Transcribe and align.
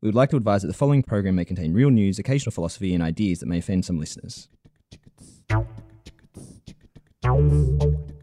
We 0.00 0.08
would 0.08 0.14
like 0.14 0.30
to 0.30 0.36
advise 0.36 0.62
that 0.62 0.68
the 0.68 0.74
following 0.74 1.02
program 1.02 1.34
may 1.34 1.44
contain 1.44 1.72
real 1.74 1.90
news, 1.90 2.18
occasional 2.18 2.52
philosophy, 2.52 2.94
and 2.94 3.02
ideas 3.02 3.40
that 3.40 3.46
may 3.46 3.58
offend 3.58 3.84
some 3.84 3.98
listeners. 3.98 4.48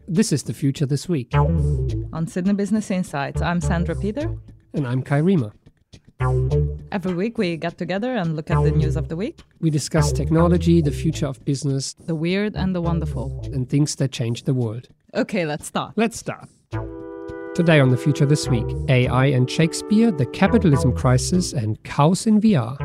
This 0.08 0.32
is 0.32 0.42
the 0.44 0.54
future 0.54 0.86
this 0.86 1.06
week. 1.08 1.34
On 1.34 2.26
Sydney 2.26 2.54
Business 2.54 2.90
Insights, 2.90 3.42
I'm 3.42 3.60
Sandra 3.60 3.94
Peter. 3.94 4.34
And 4.72 4.86
I'm 4.86 5.02
Kai 5.02 5.20
Riemer. 5.20 5.52
Every 6.92 7.12
week 7.12 7.36
we 7.36 7.58
get 7.58 7.76
together 7.76 8.14
and 8.14 8.36
look 8.36 8.50
at 8.50 8.62
the 8.62 8.70
news 8.70 8.96
of 8.96 9.08
the 9.08 9.16
week, 9.16 9.40
We 9.60 9.68
discuss 9.68 10.12
technology, 10.12 10.80
the 10.80 10.90
future 10.90 11.26
of 11.26 11.44
business, 11.44 11.92
the 11.92 12.14
weird 12.14 12.56
and 12.56 12.74
the 12.74 12.80
wonderful. 12.80 13.42
and 13.52 13.68
things 13.68 13.96
that 13.96 14.12
change 14.12 14.44
the 14.44 14.54
world. 14.54 14.88
Okay, 15.14 15.44
let's 15.44 15.66
start. 15.66 15.92
Let's 15.96 16.18
start. 16.18 16.48
Today 17.56 17.80
on 17.80 17.88
the 17.88 17.96
future 17.96 18.26
this 18.26 18.48
week 18.48 18.66
AI 18.90 19.24
and 19.28 19.50
Shakespeare, 19.50 20.12
the 20.12 20.26
capitalism 20.26 20.94
crisis, 20.94 21.54
and 21.54 21.82
cows 21.84 22.26
in 22.26 22.38
VR. 22.38 22.76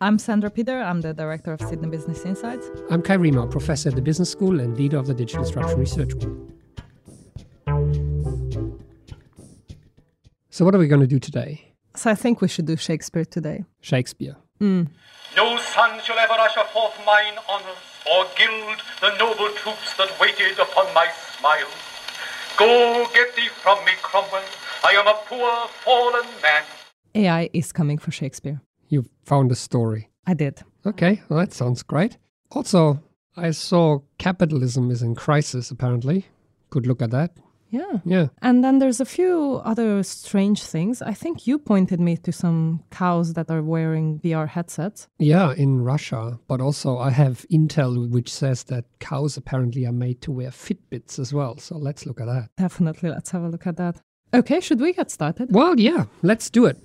I'm 0.00 0.18
Sandra 0.18 0.48
Peter. 0.48 0.78
I'm 0.80 1.02
the 1.02 1.12
director 1.12 1.52
of 1.52 1.60
Sydney 1.60 1.90
Business 1.90 2.24
Insights. 2.24 2.70
I'm 2.88 3.02
Kai 3.02 3.18
Riemer, 3.18 3.50
professor 3.50 3.90
at 3.90 3.94
the 3.94 4.00
business 4.00 4.30
school 4.30 4.58
and 4.58 4.74
leader 4.74 4.96
of 4.96 5.06
the 5.06 5.12
Digital 5.12 5.44
Disruption 5.44 5.78
Research 5.78 6.18
Group. 6.18 6.50
So, 10.48 10.64
what 10.64 10.74
are 10.74 10.78
we 10.78 10.88
going 10.88 11.02
to 11.02 11.06
do 11.06 11.18
today? 11.18 11.74
So 11.96 12.10
I 12.10 12.14
think 12.14 12.40
we 12.40 12.48
should 12.48 12.64
do 12.64 12.78
Shakespeare 12.78 13.26
today. 13.26 13.64
Shakespeare. 13.82 14.36
Mm. 14.62 14.88
No 15.36 15.58
sun 15.58 16.00
shall 16.02 16.18
ever 16.18 16.40
usher 16.40 16.64
forth 16.72 16.98
mine 17.04 17.36
honours, 17.50 17.84
or 18.10 18.24
gild 18.38 18.80
the 19.02 19.14
noble 19.18 19.50
troops 19.56 19.94
that 19.98 20.08
waited 20.18 20.58
upon 20.58 20.86
my 20.94 21.06
smile. 21.36 21.68
Go 22.60 23.06
get 23.14 23.34
thee 23.34 23.48
from 23.48 23.82
me, 23.86 23.92
Cromwell. 24.02 24.42
I 24.84 24.90
am 24.92 25.06
a 25.06 25.14
poor 25.24 25.66
fallen 25.82 26.26
man. 26.42 26.62
AI 27.14 27.48
is 27.54 27.72
coming 27.72 27.96
for 27.96 28.10
Shakespeare. 28.10 28.60
You 28.88 29.06
found 29.24 29.50
a 29.50 29.54
story. 29.54 30.10
I 30.26 30.34
did. 30.34 30.62
Okay, 30.84 31.22
well, 31.30 31.38
that 31.38 31.54
sounds 31.54 31.82
great. 31.82 32.18
Also, 32.50 33.02
I 33.34 33.52
saw 33.52 34.00
capitalism 34.18 34.90
is 34.90 35.00
in 35.00 35.14
crisis, 35.14 35.70
apparently. 35.70 36.26
Could 36.68 36.86
look 36.86 37.00
at 37.00 37.12
that. 37.12 37.30
Yeah. 37.70 37.98
Yeah. 38.04 38.26
And 38.42 38.64
then 38.64 38.78
there's 38.78 39.00
a 39.00 39.04
few 39.04 39.62
other 39.64 40.02
strange 40.02 40.62
things. 40.62 41.00
I 41.02 41.14
think 41.14 41.46
you 41.46 41.58
pointed 41.58 42.00
me 42.00 42.16
to 42.18 42.32
some 42.32 42.82
cows 42.90 43.34
that 43.34 43.50
are 43.50 43.62
wearing 43.62 44.18
VR 44.20 44.48
headsets. 44.48 45.08
Yeah, 45.18 45.54
in 45.54 45.80
Russia. 45.82 46.38
But 46.48 46.60
also, 46.60 46.98
I 46.98 47.10
have 47.10 47.46
intel 47.50 48.10
which 48.10 48.32
says 48.32 48.64
that 48.64 48.84
cows 48.98 49.36
apparently 49.36 49.86
are 49.86 49.92
made 49.92 50.20
to 50.22 50.32
wear 50.32 50.50
Fitbits 50.50 51.18
as 51.18 51.32
well. 51.32 51.58
So 51.58 51.76
let's 51.78 52.06
look 52.06 52.20
at 52.20 52.26
that. 52.26 52.50
Definitely, 52.56 53.10
let's 53.10 53.30
have 53.30 53.42
a 53.42 53.48
look 53.48 53.66
at 53.66 53.76
that. 53.76 54.00
Okay, 54.34 54.60
should 54.60 54.80
we 54.80 54.92
get 54.92 55.10
started? 55.10 55.52
Well, 55.52 55.78
yeah, 55.78 56.04
let's 56.22 56.50
do 56.50 56.66
it. 56.66 56.78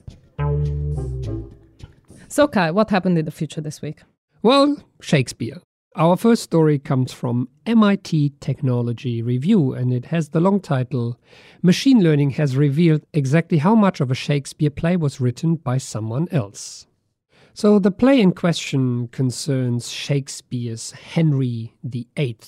So, 2.27 2.47
Kai, 2.47 2.71
what 2.71 2.89
happened 2.89 3.17
in 3.17 3.25
the 3.25 3.31
future 3.31 3.61
this 3.61 3.81
week? 3.81 4.01
Well, 4.41 4.77
Shakespeare. 4.99 5.61
Our 5.97 6.17
first 6.17 6.43
story 6.43 6.77
comes 6.77 7.13
from 7.13 7.47
MIT 7.65 8.33
Technology 8.41 9.21
Review, 9.21 9.73
and 9.73 9.93
it 9.93 10.07
has 10.07 10.27
the 10.27 10.41
long 10.41 10.59
title 10.59 11.17
Machine 11.61 12.03
Learning 12.03 12.31
has 12.31 12.57
revealed 12.57 13.05
exactly 13.13 13.59
how 13.59 13.75
much 13.75 14.01
of 14.01 14.11
a 14.11 14.15
Shakespeare 14.15 14.69
play 14.69 14.97
was 14.97 15.21
written 15.21 15.55
by 15.55 15.77
someone 15.77 16.27
else. 16.31 16.85
So, 17.53 17.79
the 17.79 17.91
play 17.91 18.19
in 18.19 18.33
question 18.33 19.07
concerns 19.07 19.89
Shakespeare's 19.89 20.91
Henry 20.91 21.73
VIII, 21.85 22.39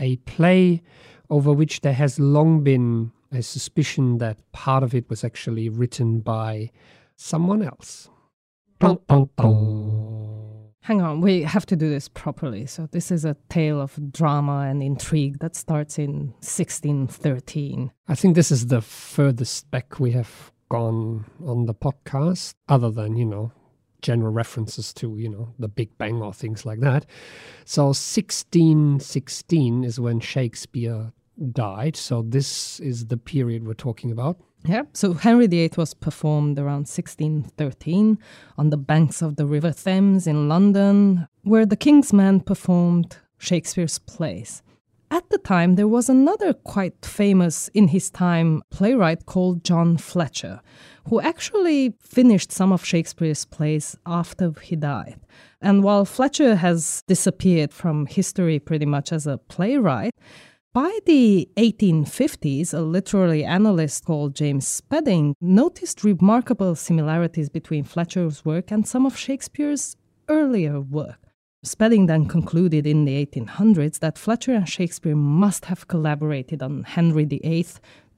a 0.00 0.16
play 0.16 0.82
over 1.30 1.52
which 1.52 1.82
there 1.82 1.92
has 1.92 2.18
long 2.18 2.64
been 2.64 3.12
a 3.30 3.42
suspicion 3.42 4.18
that 4.18 4.38
part 4.50 4.82
of 4.82 4.92
it 4.92 5.08
was 5.08 5.22
actually 5.22 5.68
written 5.68 6.18
by 6.18 6.72
someone 7.14 7.62
else. 7.62 8.10
Hang 10.88 11.02
on, 11.02 11.20
we 11.20 11.42
have 11.42 11.66
to 11.66 11.76
do 11.76 11.90
this 11.90 12.08
properly. 12.08 12.64
So, 12.64 12.88
this 12.90 13.10
is 13.10 13.26
a 13.26 13.36
tale 13.50 13.78
of 13.78 14.10
drama 14.10 14.60
and 14.60 14.82
intrigue 14.82 15.38
that 15.40 15.54
starts 15.54 15.98
in 15.98 16.28
1613. 16.40 17.92
I 18.08 18.14
think 18.14 18.34
this 18.34 18.50
is 18.50 18.68
the 18.68 18.80
furthest 18.80 19.70
back 19.70 20.00
we 20.00 20.12
have 20.12 20.50
gone 20.70 21.26
on 21.44 21.66
the 21.66 21.74
podcast, 21.74 22.54
other 22.70 22.90
than, 22.90 23.18
you 23.18 23.26
know, 23.26 23.52
general 24.00 24.32
references 24.32 24.94
to, 24.94 25.18
you 25.18 25.28
know, 25.28 25.52
the 25.58 25.68
Big 25.68 25.98
Bang 25.98 26.22
or 26.22 26.32
things 26.32 26.64
like 26.64 26.80
that. 26.80 27.04
So 27.66 27.88
1616 27.88 29.84
is 29.84 30.00
when 30.00 30.20
Shakespeare 30.20 31.12
died. 31.52 31.96
So 31.96 32.22
this 32.22 32.80
is 32.80 33.06
the 33.06 33.16
period 33.16 33.66
we're 33.66 33.74
talking 33.74 34.10
about. 34.10 34.38
Yeah, 34.64 34.82
so 34.92 35.12
Henry 35.12 35.46
VIII 35.46 35.70
was 35.76 35.94
performed 35.94 36.58
around 36.58 36.88
1613 36.88 38.18
on 38.56 38.70
the 38.70 38.76
banks 38.76 39.22
of 39.22 39.36
the 39.36 39.46
River 39.46 39.72
Thames 39.72 40.26
in 40.26 40.48
London, 40.48 41.28
where 41.42 41.64
the 41.64 41.76
King's 41.76 42.12
Men 42.12 42.40
performed 42.40 43.18
Shakespeare's 43.38 44.00
plays. 44.00 44.62
At 45.10 45.30
the 45.30 45.38
time, 45.38 45.76
there 45.76 45.88
was 45.88 46.10
another 46.10 46.52
quite 46.52 47.06
famous 47.06 47.68
in 47.68 47.88
his 47.88 48.10
time 48.10 48.62
playwright 48.70 49.24
called 49.24 49.64
John 49.64 49.96
Fletcher, 49.96 50.60
who 51.08 51.20
actually 51.20 51.94
finished 52.00 52.52
some 52.52 52.72
of 52.72 52.84
Shakespeare's 52.84 53.46
plays 53.46 53.96
after 54.04 54.52
he 54.60 54.76
died. 54.76 55.18
And 55.62 55.82
while 55.82 56.04
Fletcher 56.04 56.56
has 56.56 57.02
disappeared 57.06 57.72
from 57.72 58.04
history 58.04 58.58
pretty 58.58 58.84
much 58.84 59.10
as 59.10 59.26
a 59.26 59.38
playwright, 59.38 60.14
by 60.74 60.98
the 61.06 61.48
1850s, 61.56 62.74
a 62.74 62.80
literary 62.80 63.44
analyst 63.44 64.04
called 64.04 64.34
James 64.34 64.68
Spedding 64.68 65.34
noticed 65.40 66.04
remarkable 66.04 66.74
similarities 66.74 67.48
between 67.48 67.84
Fletcher's 67.84 68.44
work 68.44 68.70
and 68.70 68.86
some 68.86 69.06
of 69.06 69.16
Shakespeare's 69.16 69.96
earlier 70.28 70.80
work. 70.80 71.18
Spedding 71.64 72.06
then 72.06 72.26
concluded 72.26 72.86
in 72.86 73.04
the 73.04 73.26
1800s 73.26 73.98
that 73.98 74.18
Fletcher 74.18 74.52
and 74.52 74.68
Shakespeare 74.68 75.16
must 75.16 75.64
have 75.64 75.88
collaborated 75.88 76.62
on 76.62 76.84
Henry 76.84 77.24
VIII 77.24 77.66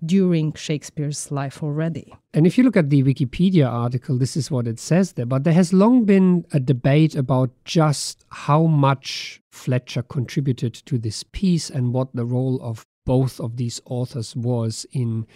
during 0.04 0.52
Shakespeare's 0.54 1.30
life 1.30 1.62
already. 1.62 2.14
And 2.32 2.46
if 2.46 2.56
you 2.56 2.64
look 2.64 2.76
at 2.76 2.90
the 2.90 3.02
Wikipedia 3.02 3.70
article, 3.70 4.18
this 4.18 4.36
is 4.36 4.50
what 4.50 4.66
it 4.66 4.78
says 4.78 5.12
there. 5.12 5.26
But 5.26 5.44
there 5.44 5.52
has 5.52 5.72
long 5.72 6.04
been 6.04 6.46
a 6.52 6.60
debate 6.60 7.14
about 7.14 7.50
just 7.64 8.24
how 8.30 8.64
much 8.64 9.40
Fletcher 9.50 10.02
contributed 10.02 10.74
to 10.74 10.98
this 10.98 11.22
piece 11.22 11.70
and 11.70 11.92
what 11.92 12.14
the 12.14 12.24
role 12.24 12.60
of 12.62 12.86
both 13.04 13.40
of 13.40 13.56
these 13.56 13.80
authors 13.86 14.36
was 14.36 14.86
in 14.92 15.26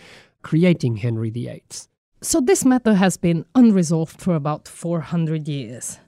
creating 0.43 0.97
Henry 0.97 1.31
VIII. 1.31 1.65
So 2.21 2.41
this 2.41 2.65
matter 2.65 2.95
has 2.95 3.17
been 3.17 3.45
unresolved 3.55 4.21
for 4.21 4.35
about 4.35 4.69
400 4.69 5.49
years. 5.49 5.99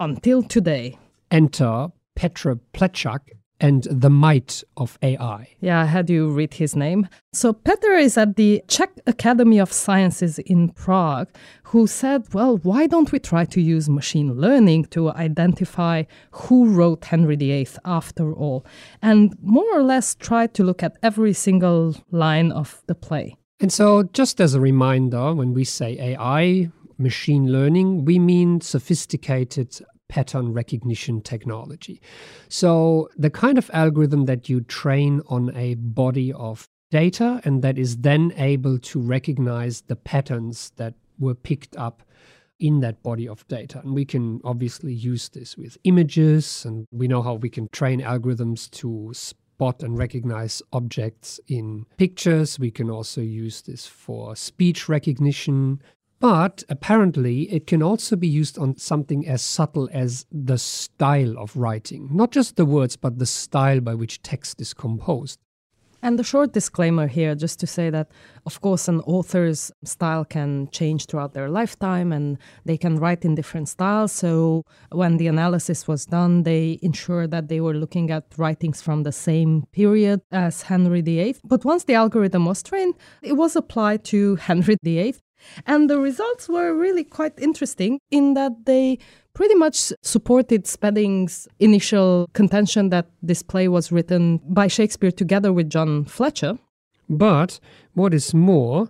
Until 0.00 0.42
today. 0.42 0.98
Enter 1.30 1.88
Petra 2.14 2.58
Plechak 2.72 3.20
and 3.60 3.84
the 3.90 4.10
might 4.10 4.62
of 4.76 4.98
AI. 5.02 5.48
Yeah, 5.60 5.82
I 5.82 5.84
had 5.84 6.10
you 6.10 6.28
read 6.28 6.54
his 6.54 6.76
name. 6.76 7.08
So 7.32 7.52
Peter 7.52 7.94
is 7.94 8.16
at 8.18 8.36
the 8.36 8.62
Czech 8.68 8.90
Academy 9.06 9.58
of 9.58 9.72
Sciences 9.72 10.38
in 10.40 10.70
Prague, 10.70 11.28
who 11.64 11.86
said, 11.86 12.32
well, 12.34 12.58
why 12.58 12.86
don't 12.86 13.12
we 13.12 13.18
try 13.18 13.44
to 13.46 13.60
use 13.60 13.88
machine 13.88 14.34
learning 14.34 14.86
to 14.86 15.10
identify 15.10 16.04
who 16.32 16.68
wrote 16.68 17.04
Henry 17.04 17.36
VIII 17.36 17.68
after 17.84 18.32
all? 18.32 18.64
And 19.02 19.36
more 19.42 19.66
or 19.72 19.82
less 19.82 20.14
try 20.14 20.46
to 20.48 20.64
look 20.64 20.82
at 20.82 20.96
every 21.02 21.32
single 21.32 21.96
line 22.10 22.52
of 22.52 22.82
the 22.86 22.94
play. 22.94 23.36
And 23.58 23.72
so, 23.72 24.02
just 24.02 24.38
as 24.40 24.54
a 24.54 24.60
reminder, 24.60 25.32
when 25.32 25.54
we 25.54 25.64
say 25.64 25.98
AI, 25.98 26.70
machine 26.98 27.50
learning, 27.50 28.04
we 28.04 28.18
mean 28.18 28.60
sophisticated 28.60 29.78
pattern 30.08 30.52
recognition 30.52 31.20
technology. 31.20 32.00
So, 32.48 33.08
the 33.16 33.30
kind 33.30 33.58
of 33.58 33.70
algorithm 33.72 34.26
that 34.26 34.48
you 34.48 34.60
train 34.60 35.22
on 35.28 35.54
a 35.56 35.74
body 35.74 36.32
of 36.32 36.68
data 36.90 37.40
and 37.44 37.62
that 37.62 37.78
is 37.78 37.98
then 37.98 38.32
able 38.36 38.78
to 38.78 39.00
recognize 39.00 39.82
the 39.82 39.96
patterns 39.96 40.72
that 40.76 40.94
were 41.18 41.34
picked 41.34 41.76
up 41.76 42.02
in 42.58 42.80
that 42.80 43.02
body 43.02 43.28
of 43.28 43.46
data. 43.48 43.80
And 43.80 43.94
we 43.94 44.04
can 44.04 44.40
obviously 44.44 44.94
use 44.94 45.28
this 45.28 45.56
with 45.56 45.76
images, 45.84 46.64
and 46.64 46.86
we 46.90 47.08
know 47.08 47.22
how 47.22 47.34
we 47.34 47.50
can 47.50 47.68
train 47.72 48.00
algorithms 48.00 48.70
to 48.72 49.12
spot 49.56 49.82
and 49.82 49.98
recognize 49.98 50.62
objects 50.72 51.40
in 51.48 51.86
pictures. 51.96 52.58
We 52.58 52.70
can 52.70 52.90
also 52.90 53.20
use 53.20 53.62
this 53.62 53.86
for 53.86 54.36
speech 54.36 54.88
recognition. 54.88 55.80
But 56.18 56.64
apparently, 56.68 57.42
it 57.52 57.66
can 57.66 57.82
also 57.82 58.16
be 58.16 58.28
used 58.28 58.58
on 58.58 58.76
something 58.76 59.26
as 59.28 59.42
subtle 59.42 59.88
as 59.92 60.26
the 60.32 60.58
style 60.58 61.36
of 61.38 61.56
writing. 61.56 62.08
Not 62.10 62.30
just 62.30 62.56
the 62.56 62.64
words, 62.64 62.96
but 62.96 63.18
the 63.18 63.26
style 63.26 63.80
by 63.80 63.94
which 63.94 64.22
text 64.22 64.60
is 64.60 64.72
composed. 64.72 65.38
And 66.02 66.20
a 66.20 66.24
short 66.24 66.52
disclaimer 66.52 67.06
here, 67.06 67.34
just 67.34 67.58
to 67.60 67.66
say 67.66 67.90
that, 67.90 68.10
of 68.44 68.60
course, 68.60 68.86
an 68.86 69.00
author's 69.00 69.72
style 69.82 70.24
can 70.24 70.68
change 70.70 71.06
throughout 71.06 71.32
their 71.32 71.48
lifetime 71.48 72.12
and 72.12 72.38
they 72.64 72.76
can 72.76 72.96
write 72.96 73.24
in 73.24 73.34
different 73.34 73.68
styles. 73.68 74.12
So, 74.12 74.62
when 74.92 75.16
the 75.16 75.26
analysis 75.26 75.88
was 75.88 76.06
done, 76.06 76.44
they 76.44 76.78
ensured 76.82 77.30
that 77.32 77.48
they 77.48 77.60
were 77.60 77.74
looking 77.74 78.10
at 78.10 78.24
writings 78.36 78.80
from 78.80 79.02
the 79.02 79.12
same 79.12 79.64
period 79.72 80.20
as 80.30 80.62
Henry 80.62 81.00
VIII. 81.00 81.36
But 81.44 81.64
once 81.64 81.84
the 81.84 81.94
algorithm 81.94 82.44
was 82.44 82.62
trained, 82.62 82.94
it 83.22 83.32
was 83.32 83.56
applied 83.56 84.04
to 84.04 84.36
Henry 84.48 84.76
VIII. 84.84 85.16
And 85.66 85.88
the 85.88 85.98
results 85.98 86.48
were 86.48 86.74
really 86.74 87.04
quite 87.04 87.38
interesting 87.38 87.98
in 88.10 88.34
that 88.34 88.66
they 88.66 88.98
pretty 89.34 89.54
much 89.54 89.92
supported 90.02 90.64
Spedding's 90.64 91.46
initial 91.60 92.28
contention 92.32 92.90
that 92.90 93.06
this 93.22 93.42
play 93.42 93.68
was 93.68 93.92
written 93.92 94.40
by 94.48 94.66
Shakespeare 94.66 95.12
together 95.12 95.52
with 95.52 95.68
John 95.68 96.04
Fletcher. 96.04 96.58
But 97.08 97.60
what 97.94 98.14
is 98.14 98.34
more, 98.34 98.88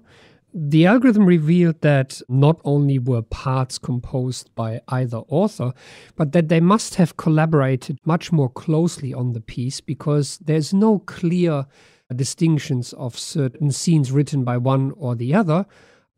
the 0.55 0.87
algorithm 0.87 1.27
revealed 1.27 1.83
that 1.83 2.23
not 2.29 2.61
only 2.65 2.99
were 2.99 3.23
parts 3.23 3.77
composed 3.77 4.55
by 4.55 4.81
either 4.89 5.19
author, 5.29 5.73
but 6.17 6.33
that 6.33 6.49
they 6.49 6.61
must 6.61 6.95
have 6.95 7.19
collaborated 7.19 7.99
much 8.07 8.33
more 8.33 8.49
closely 8.49 9.13
on 9.13 9.33
the 9.33 9.41
piece 9.41 9.81
because 9.83 10.39
there's 10.39 10.73
no 10.73 11.01
clear 11.01 11.67
distinctions 12.15 12.93
of 12.95 13.19
certain 13.19 13.71
scenes 13.71 14.13
written 14.13 14.45
by 14.45 14.57
one 14.57 14.93
or 14.97 15.15
the 15.15 15.35
other. 15.35 15.67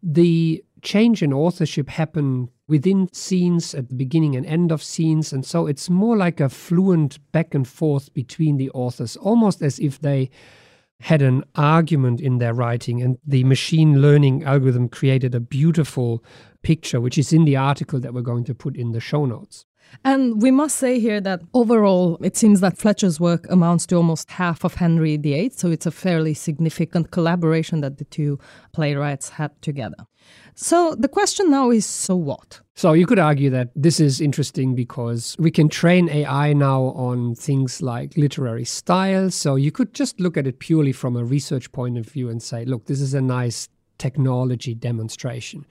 The 0.02 0.64
change 0.82 1.22
in 1.22 1.32
authorship 1.32 1.88
happened 1.88 2.50
within 2.68 3.08
scenes 3.12 3.74
at 3.74 3.88
the 3.88 3.94
beginning 3.94 4.36
and 4.36 4.46
end 4.46 4.70
of 4.70 4.82
scenes, 4.82 5.32
and 5.32 5.44
so 5.44 5.66
it's 5.66 5.90
more 5.90 6.16
like 6.16 6.40
a 6.40 6.48
fluent 6.48 7.18
back 7.32 7.54
and 7.54 7.66
forth 7.66 8.12
between 8.14 8.58
the 8.58 8.70
authors, 8.70 9.16
almost 9.16 9.62
as 9.62 9.78
if 9.78 10.00
they 10.00 10.30
had 11.00 11.22
an 11.22 11.44
argument 11.54 12.20
in 12.20 12.38
their 12.38 12.54
writing, 12.54 13.02
and 13.02 13.18
the 13.26 13.44
machine 13.44 14.02
learning 14.02 14.44
algorithm 14.44 14.88
created 14.88 15.34
a 15.34 15.40
beautiful 15.40 16.22
picture, 16.62 17.00
which 17.00 17.16
is 17.16 17.32
in 17.32 17.44
the 17.44 17.56
article 17.56 18.00
that 18.00 18.12
we're 18.12 18.20
going 18.20 18.44
to 18.44 18.54
put 18.54 18.76
in 18.76 18.92
the 18.92 19.00
show 19.00 19.24
notes. 19.24 19.64
And 20.04 20.40
we 20.40 20.50
must 20.50 20.76
say 20.76 21.00
here 21.00 21.20
that 21.20 21.40
overall, 21.54 22.18
it 22.22 22.36
seems 22.36 22.60
that 22.60 22.78
Fletcher's 22.78 23.18
work 23.18 23.46
amounts 23.50 23.86
to 23.86 23.96
almost 23.96 24.30
half 24.30 24.64
of 24.64 24.74
Henry 24.74 25.16
VIII, 25.16 25.50
so 25.50 25.70
it's 25.70 25.86
a 25.86 25.90
fairly 25.90 26.34
significant 26.34 27.10
collaboration 27.10 27.80
that 27.80 27.98
the 27.98 28.04
two 28.04 28.38
playwrights 28.72 29.30
had 29.30 29.60
together. 29.60 30.06
So 30.54 30.94
the 30.98 31.08
question 31.08 31.50
now 31.50 31.70
is 31.70 31.86
so 31.86 32.16
what? 32.16 32.60
So 32.74 32.92
you 32.92 33.06
could 33.06 33.18
argue 33.18 33.50
that 33.50 33.70
this 33.74 33.98
is 33.98 34.20
interesting 34.20 34.74
because 34.74 35.36
we 35.38 35.50
can 35.50 35.68
train 35.68 36.08
AI 36.08 36.52
now 36.52 36.84
on 36.94 37.34
things 37.34 37.82
like 37.82 38.16
literary 38.16 38.64
style. 38.64 39.30
So 39.30 39.56
you 39.56 39.72
could 39.72 39.94
just 39.94 40.20
look 40.20 40.36
at 40.36 40.46
it 40.46 40.58
purely 40.58 40.92
from 40.92 41.16
a 41.16 41.24
research 41.24 41.70
point 41.72 41.98
of 41.98 42.06
view 42.06 42.28
and 42.28 42.42
say, 42.42 42.64
look, 42.64 42.86
this 42.86 43.00
is 43.00 43.14
a 43.14 43.20
nice 43.20 43.68
technology 43.98 44.74
demonstration. 44.74 45.66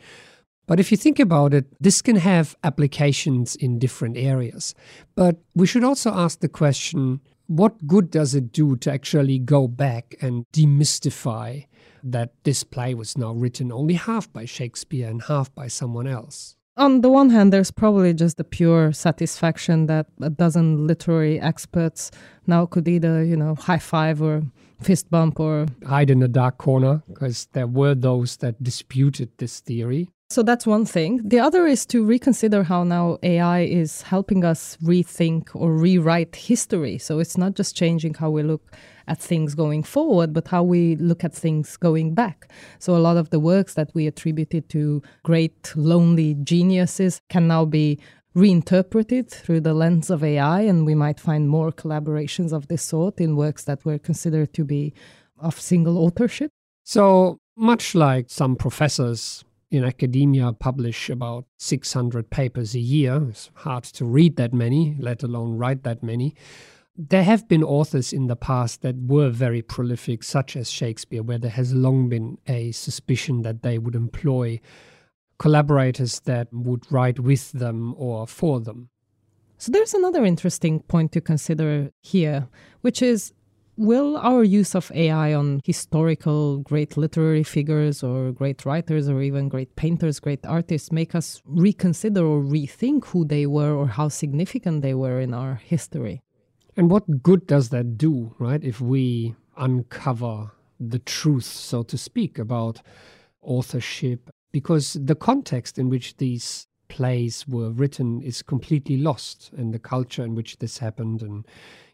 But 0.68 0.80
if 0.80 0.92
you 0.92 0.98
think 0.98 1.20
about 1.20 1.54
it, 1.54 1.66
this 1.80 2.02
can 2.02 2.18
have 2.18 2.56
applications 2.64 3.56
in 3.56 3.80
different 3.80 4.18
areas. 4.18 4.76
But 5.16 5.38
we 5.56 5.66
should 5.66 5.84
also 5.84 6.12
ask 6.12 6.42
the 6.42 6.50
question 6.50 7.22
what 7.48 7.88
good 7.88 8.12
does 8.12 8.36
it 8.36 8.52
do 8.52 8.76
to 8.76 8.92
actually 8.92 9.40
go 9.40 9.70
back 9.70 10.16
and 10.22 10.46
demystify 10.54 11.66
that 12.04 12.34
this 12.44 12.64
play 12.64 12.94
was 12.94 13.18
now 13.18 13.32
written 13.32 13.72
only 13.72 13.94
half 13.94 14.32
by 14.32 14.44
Shakespeare 14.44 15.08
and 15.08 15.22
half 15.24 15.54
by 15.56 15.68
someone 15.68 16.08
else? 16.08 16.58
On 16.76 17.02
the 17.02 17.10
one 17.10 17.32
hand, 17.32 17.52
there's 17.52 17.72
probably 17.72 18.14
just 18.14 18.38
the 18.38 18.44
pure 18.44 18.92
satisfaction 18.92 19.88
that 19.88 20.08
a 20.22 20.30
dozen 20.30 20.86
literary 20.86 21.40
experts 21.40 22.12
now 22.46 22.66
could 22.66 22.88
either, 22.88 23.24
you 23.24 23.36
know, 23.36 23.56
high 23.56 23.80
five 23.80 24.22
or 24.22 24.44
fist 24.80 25.10
bump 25.10 25.40
or 25.40 25.66
hide 25.88 26.12
in 26.12 26.22
a 26.22 26.28
dark 26.28 26.60
corner, 26.60 27.02
because 27.08 27.48
there 27.54 27.66
were 27.66 27.96
those 27.96 28.38
that 28.38 28.62
disputed 28.62 29.30
this 29.38 29.60
theory. 29.60 30.10
So 30.30 30.44
that's 30.44 30.68
one 30.68 30.86
thing. 30.86 31.22
The 31.24 31.40
other 31.40 31.66
is 31.66 31.86
to 31.88 32.04
reconsider 32.04 32.64
how 32.64 32.84
now 32.84 33.18
AI 33.24 33.62
is 33.62 34.02
helping 34.02 34.44
us 34.44 34.78
rethink 34.84 35.56
or 35.56 35.72
rewrite 35.72 36.36
history. 36.36 36.98
So 36.98 37.20
it's 37.20 37.38
not 37.38 37.56
just 37.56 37.78
changing 37.78 38.16
how 38.16 38.30
we 38.32 38.44
look 38.44 38.70
at 39.08 39.20
things 39.20 39.56
going 39.56 39.84
forward, 39.84 40.34
but 40.34 40.50
how 40.50 40.64
we 40.64 40.98
look 40.98 41.24
at 41.24 41.34
things 41.34 41.78
going 41.78 42.14
back. 42.14 42.52
So 42.78 42.98
a 42.98 43.00
lot 43.00 43.16
of 43.16 43.30
the 43.30 43.40
works 43.40 43.76
that 43.76 43.90
we 43.94 44.06
attributed 44.06 44.68
to 44.70 45.02
great 45.24 45.72
lonely 45.78 46.34
geniuses 46.44 47.22
can 47.30 47.48
now 47.48 47.64
be 47.64 47.98
reinterpreted 48.34 49.32
through 49.32 49.62
the 49.62 49.74
lens 49.74 50.10
of 50.10 50.24
AI, 50.26 50.62
and 50.62 50.86
we 50.86 50.94
might 50.94 51.20
find 51.22 51.50
more 51.50 51.72
collaborations 51.72 52.52
of 52.52 52.68
this 52.68 52.84
sort 52.84 53.20
in 53.20 53.38
works 53.38 53.64
that 53.64 53.84
were 53.86 53.98
considered 53.98 54.54
to 54.54 54.66
be 54.66 54.94
of 55.40 55.60
single 55.60 55.98
authorship. 55.98 56.52
So, 56.84 57.40
much 57.56 57.96
like 57.96 58.30
some 58.30 58.56
professors 58.56 59.44
in 59.70 59.84
academia 59.84 60.54
publish 60.54 61.10
about 61.10 61.46
600 61.58 62.30
papers 62.30 62.74
a 62.76 62.80
year. 62.80 63.28
It's 63.30 63.50
hard 63.56 63.84
to 63.86 64.06
read 64.06 64.38
that 64.38 64.54
many, 64.54 64.96
let 65.00 65.24
alone 65.24 65.58
write 65.58 65.84
that 65.84 66.02
many. 66.02 66.36
There 66.96 67.24
have 67.24 67.48
been 67.48 67.64
authors 67.64 68.12
in 68.12 68.28
the 68.28 68.36
past 68.36 68.82
that 68.82 68.96
were 68.96 69.30
very 69.30 69.62
prolific, 69.62 70.24
such 70.24 70.56
as 70.56 70.72
Shakespeare, 70.72 71.22
where 71.22 71.38
there 71.38 71.52
has 71.52 71.74
long 71.74 72.10
been 72.10 72.38
a 72.48 72.72
suspicion 72.72 73.44
that 73.44 73.62
they 73.62 73.78
would 73.78 73.94
employ 73.94 74.60
collaborators 75.38 76.22
that 76.22 76.48
would 76.52 76.92
write 76.92 77.20
with 77.20 77.52
them 77.52 77.94
or 77.98 78.26
for 78.26 78.60
them. 78.60 78.90
So 79.60 79.72
there's 79.72 79.94
another 79.94 80.26
interesting 80.26 80.80
point 80.82 81.12
to 81.12 81.22
consider 81.22 81.92
here, 82.02 82.48
which 82.82 83.02
is 83.02 83.34
Will 83.78 84.18
our 84.18 84.44
use 84.44 84.74
of 84.74 84.92
AI 84.96 85.36
on 85.36 85.62
historical 85.64 86.58
great 86.58 86.98
literary 86.98 87.44
figures 87.44 88.02
or 88.02 88.32
great 88.32 88.66
writers 88.66 89.08
or 89.08 89.22
even 89.22 89.50
great 89.50 89.76
painters, 89.76 90.20
great 90.20 90.44
artists 90.48 90.92
make 90.92 91.14
us 91.14 91.44
reconsider 91.46 92.26
or 92.26 92.42
rethink 92.42 93.06
who 93.06 93.24
they 93.24 93.46
were 93.46 93.76
or 93.76 93.88
how 93.88 94.08
significant 94.08 94.82
they 94.82 94.96
were 94.96 95.20
in 95.20 95.32
our 95.32 95.62
history? 95.64 96.24
And 96.76 96.90
what 96.90 97.22
good 97.22 97.46
does 97.46 97.70
that 97.70 98.00
do, 98.00 98.34
right? 98.40 98.64
If 98.64 98.82
we 98.82 99.36
uncover 99.58 100.54
the 100.80 101.00
truth, 101.00 101.46
so 101.46 101.84
to 101.84 102.00
speak, 102.00 102.40
about 102.40 102.82
authorship, 103.44 104.32
because 104.52 104.98
the 105.00 105.16
context 105.16 105.78
in 105.78 105.88
which 105.88 106.18
these 106.18 106.66
plays 106.88 107.48
were 107.48 107.70
written 107.70 108.22
is 108.24 108.42
completely 108.42 108.98
lost, 108.98 109.52
and 109.56 109.72
the 109.72 109.80
culture 109.80 110.24
in 110.24 110.34
which 110.34 110.58
this 110.58 110.80
happened, 110.80 111.22
and 111.22 111.46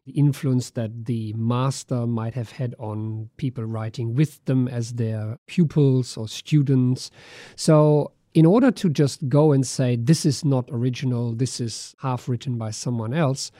the 0.05 0.11
influence 0.13 0.71
that 0.71 1.05
the 1.05 1.33
master 1.33 2.05
might 2.05 2.33
have 2.33 2.51
had 2.51 2.75
on 2.77 3.29
people 3.37 3.63
writing 3.63 4.13
with 4.13 4.43
them 4.45 4.67
as 4.67 4.93
their 4.93 5.37
pupils 5.47 6.17
or 6.17 6.27
students. 6.27 7.09
So, 7.55 8.11
in 8.33 8.45
order 8.45 8.71
to 8.71 8.89
just 8.89 9.29
go 9.29 9.51
and 9.51 9.65
say, 9.65 9.95
this 9.95 10.25
is 10.25 10.43
not 10.43 10.67
original, 10.71 11.33
this 11.33 11.59
is 11.61 11.95
half 11.99 12.27
written 12.27 12.57
by 12.57 12.71
someone 12.71 13.13
else, 13.13 13.51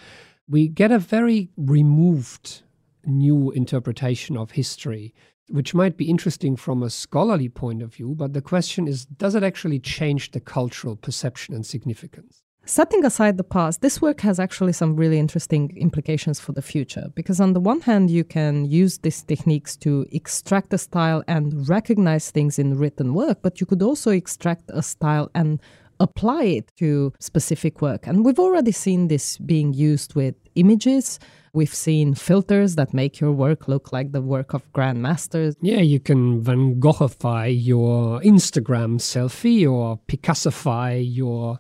we 0.50 0.68
get 0.68 0.92
a 0.92 1.00
very 1.00 1.50
removed 1.56 2.64
new 3.06 3.52
interpretation 3.52 4.36
of 4.36 4.52
history, 4.52 5.14
which 5.50 5.74
might 5.74 5.96
be 5.96 6.10
interesting 6.10 6.56
from 6.56 6.82
a 6.82 6.90
scholarly 6.90 7.50
point 7.50 7.82
of 7.82 7.94
view. 7.94 8.16
But 8.16 8.34
the 8.34 8.42
question 8.42 8.88
is, 8.88 9.06
does 9.06 9.36
it 9.36 9.44
actually 9.44 9.80
change 9.80 10.32
the 10.32 10.40
cultural 10.40 10.96
perception 10.96 11.54
and 11.54 11.66
significance? 11.66 12.43
Setting 12.66 13.04
aside 13.04 13.36
the 13.36 13.44
past, 13.44 13.82
this 13.82 14.02
work 14.02 14.22
has 14.22 14.40
actually 14.40 14.72
some 14.72 14.96
really 14.96 15.20
interesting 15.20 15.76
implications 15.76 16.40
for 16.40 16.54
the 16.54 16.62
future. 16.62 17.08
Because, 17.14 17.42
on 17.42 17.52
the 17.52 17.60
one 17.60 17.82
hand, 17.82 18.10
you 18.10 18.24
can 18.24 18.64
use 18.64 19.00
these 19.00 19.22
techniques 19.22 19.76
to 19.78 20.06
extract 20.14 20.74
a 20.74 20.78
style 20.78 21.26
and 21.28 21.68
recognize 21.68 22.32
things 22.32 22.58
in 22.58 22.78
written 22.78 23.14
work, 23.14 23.40
but 23.42 23.60
you 23.60 23.68
could 23.68 23.82
also 23.82 24.12
extract 24.12 24.72
a 24.74 24.82
style 24.82 25.30
and 25.36 25.60
apply 26.00 26.44
it 26.44 26.72
to 26.78 27.12
specific 27.20 27.82
work. 27.82 28.08
And 28.08 28.24
we've 28.24 28.40
already 28.40 28.72
seen 28.72 29.10
this 29.10 29.38
being 29.40 29.74
used 29.74 30.16
with 30.16 30.36
images. 30.56 31.20
We've 31.52 31.74
seen 31.74 32.14
filters 32.16 32.76
that 32.76 32.94
make 32.94 33.20
your 33.20 33.34
work 33.34 33.68
look 33.68 33.92
like 33.92 34.14
the 34.14 34.22
work 34.22 34.54
of 34.54 34.72
grandmasters. 34.72 35.56
Yeah, 35.62 35.82
you 35.82 36.00
can 36.00 36.42
Van 36.42 36.80
Goghify 36.80 37.54
your 37.54 38.22
Instagram 38.22 39.00
selfie 39.00 39.70
or 39.70 40.00
Picassofy 40.08 41.04
your 41.06 41.60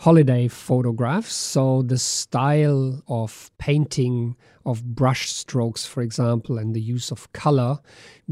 holiday 0.00 0.48
photographs. 0.48 1.34
So 1.34 1.82
the 1.82 1.98
style 1.98 3.02
of 3.06 3.50
painting 3.58 4.34
of 4.64 4.82
brush 4.82 5.30
strokes, 5.30 5.84
for 5.84 6.00
example, 6.00 6.56
and 6.56 6.74
the 6.74 6.80
use 6.80 7.10
of 7.10 7.30
color 7.34 7.78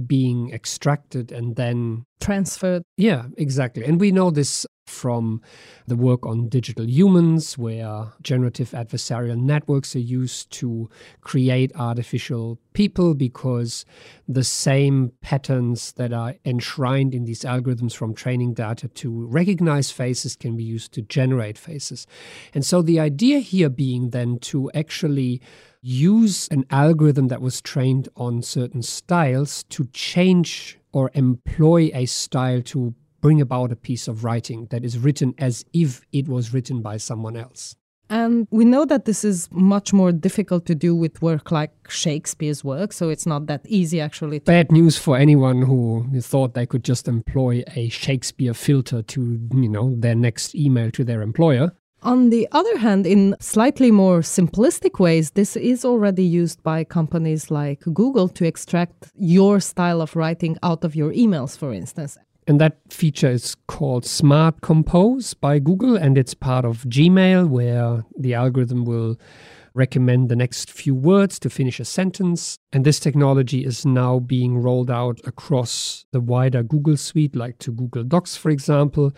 being 0.06 0.50
extracted 0.50 1.30
and 1.30 1.56
then 1.56 2.04
transferred. 2.20 2.82
Yeah, 2.96 3.26
exactly. 3.36 3.84
And 3.84 4.00
we 4.00 4.12
know 4.12 4.30
this 4.30 4.66
from 4.88 5.40
the 5.86 5.96
work 5.96 6.26
on 6.26 6.48
digital 6.48 6.88
humans, 6.88 7.56
where 7.56 8.12
generative 8.22 8.70
adversarial 8.70 9.38
networks 9.38 9.94
are 9.94 10.00
used 10.00 10.50
to 10.52 10.88
create 11.20 11.70
artificial 11.76 12.58
people 12.72 13.14
because 13.14 13.84
the 14.26 14.44
same 14.44 15.12
patterns 15.20 15.92
that 15.92 16.12
are 16.12 16.34
enshrined 16.44 17.14
in 17.14 17.24
these 17.24 17.42
algorithms 17.42 17.94
from 17.94 18.14
training 18.14 18.54
data 18.54 18.88
to 18.88 19.26
recognize 19.26 19.90
faces 19.90 20.36
can 20.36 20.56
be 20.56 20.64
used 20.64 20.92
to 20.92 21.02
generate 21.02 21.58
faces. 21.58 22.06
And 22.54 22.64
so 22.64 22.82
the 22.82 23.00
idea 23.00 23.40
here 23.40 23.68
being 23.68 24.10
then 24.10 24.38
to 24.40 24.70
actually 24.74 25.40
use 25.80 26.48
an 26.50 26.64
algorithm 26.70 27.28
that 27.28 27.40
was 27.40 27.60
trained 27.60 28.08
on 28.16 28.42
certain 28.42 28.82
styles 28.82 29.62
to 29.64 29.86
change 29.92 30.78
or 30.92 31.10
employ 31.14 31.90
a 31.94 32.06
style 32.06 32.62
to 32.62 32.94
bring 33.20 33.40
about 33.40 33.72
a 33.72 33.76
piece 33.76 34.08
of 34.08 34.24
writing 34.24 34.66
that 34.70 34.84
is 34.84 34.98
written 34.98 35.34
as 35.38 35.64
if 35.72 36.02
it 36.12 36.28
was 36.28 36.52
written 36.52 36.82
by 36.82 36.96
someone 36.96 37.36
else. 37.36 37.76
And 38.10 38.48
we 38.50 38.64
know 38.64 38.86
that 38.86 39.04
this 39.04 39.22
is 39.22 39.48
much 39.52 39.92
more 39.92 40.12
difficult 40.12 40.64
to 40.66 40.74
do 40.74 40.94
with 40.94 41.20
work 41.20 41.50
like 41.50 41.72
Shakespeare's 41.90 42.64
work, 42.64 42.94
so 42.94 43.10
it's 43.10 43.26
not 43.26 43.46
that 43.48 43.66
easy 43.66 44.00
actually. 44.00 44.38
Bad 44.38 44.72
news 44.72 44.96
for 44.96 45.18
anyone 45.18 45.60
who 45.60 46.06
thought 46.20 46.54
they 46.54 46.64
could 46.64 46.84
just 46.84 47.06
employ 47.06 47.62
a 47.76 47.90
Shakespeare 47.90 48.54
filter 48.54 49.02
to, 49.02 49.38
you 49.52 49.68
know, 49.68 49.94
their 49.94 50.14
next 50.14 50.54
email 50.54 50.90
to 50.92 51.04
their 51.04 51.20
employer. 51.20 51.72
On 52.02 52.30
the 52.30 52.48
other 52.52 52.78
hand, 52.78 53.06
in 53.06 53.34
slightly 53.40 53.90
more 53.90 54.20
simplistic 54.20 55.00
ways, 55.00 55.32
this 55.32 55.56
is 55.56 55.84
already 55.84 56.22
used 56.22 56.62
by 56.62 56.84
companies 56.84 57.50
like 57.50 57.80
Google 57.80 58.28
to 58.28 58.46
extract 58.46 59.10
your 59.16 59.58
style 59.58 60.00
of 60.00 60.14
writing 60.14 60.56
out 60.62 60.84
of 60.84 60.94
your 60.94 61.12
emails, 61.12 61.58
for 61.58 61.74
instance. 61.74 62.16
And 62.48 62.58
that 62.62 62.78
feature 62.88 63.28
is 63.28 63.54
called 63.66 64.06
Smart 64.06 64.62
Compose 64.62 65.34
by 65.34 65.58
Google, 65.58 65.96
and 65.96 66.16
it's 66.16 66.32
part 66.32 66.64
of 66.64 66.84
Gmail, 66.84 67.46
where 67.46 68.06
the 68.18 68.32
algorithm 68.32 68.86
will 68.86 69.20
recommend 69.74 70.30
the 70.30 70.34
next 70.34 70.70
few 70.70 70.94
words 70.94 71.38
to 71.40 71.50
finish 71.50 71.78
a 71.78 71.84
sentence. 71.84 72.56
And 72.72 72.86
this 72.86 73.00
technology 73.00 73.66
is 73.66 73.84
now 73.84 74.20
being 74.20 74.56
rolled 74.56 74.90
out 74.90 75.20
across 75.26 76.06
the 76.10 76.20
wider 76.20 76.62
Google 76.62 76.96
suite, 76.96 77.36
like 77.36 77.58
to 77.58 77.70
Google 77.70 78.02
Docs, 78.02 78.38
for 78.38 78.48
example. 78.48 79.12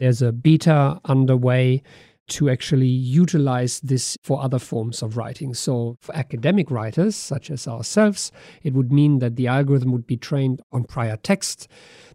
There's 0.00 0.20
a 0.20 0.32
beta 0.32 1.00
underway 1.04 1.84
to 2.28 2.48
actually 2.48 2.86
utilize 2.86 3.80
this 3.80 4.16
for 4.22 4.42
other 4.42 4.58
forms 4.58 5.02
of 5.02 5.16
writing. 5.16 5.54
So, 5.54 5.96
for 6.00 6.14
academic 6.16 6.70
writers 6.70 7.16
such 7.16 7.50
as 7.50 7.68
ourselves, 7.68 8.32
it 8.62 8.74
would 8.74 8.92
mean 8.92 9.18
that 9.18 9.36
the 9.36 9.48
algorithm 9.48 9.92
would 9.92 10.06
be 10.06 10.16
trained 10.16 10.62
on 10.72 10.84
prior 10.84 11.16
text 11.16 11.68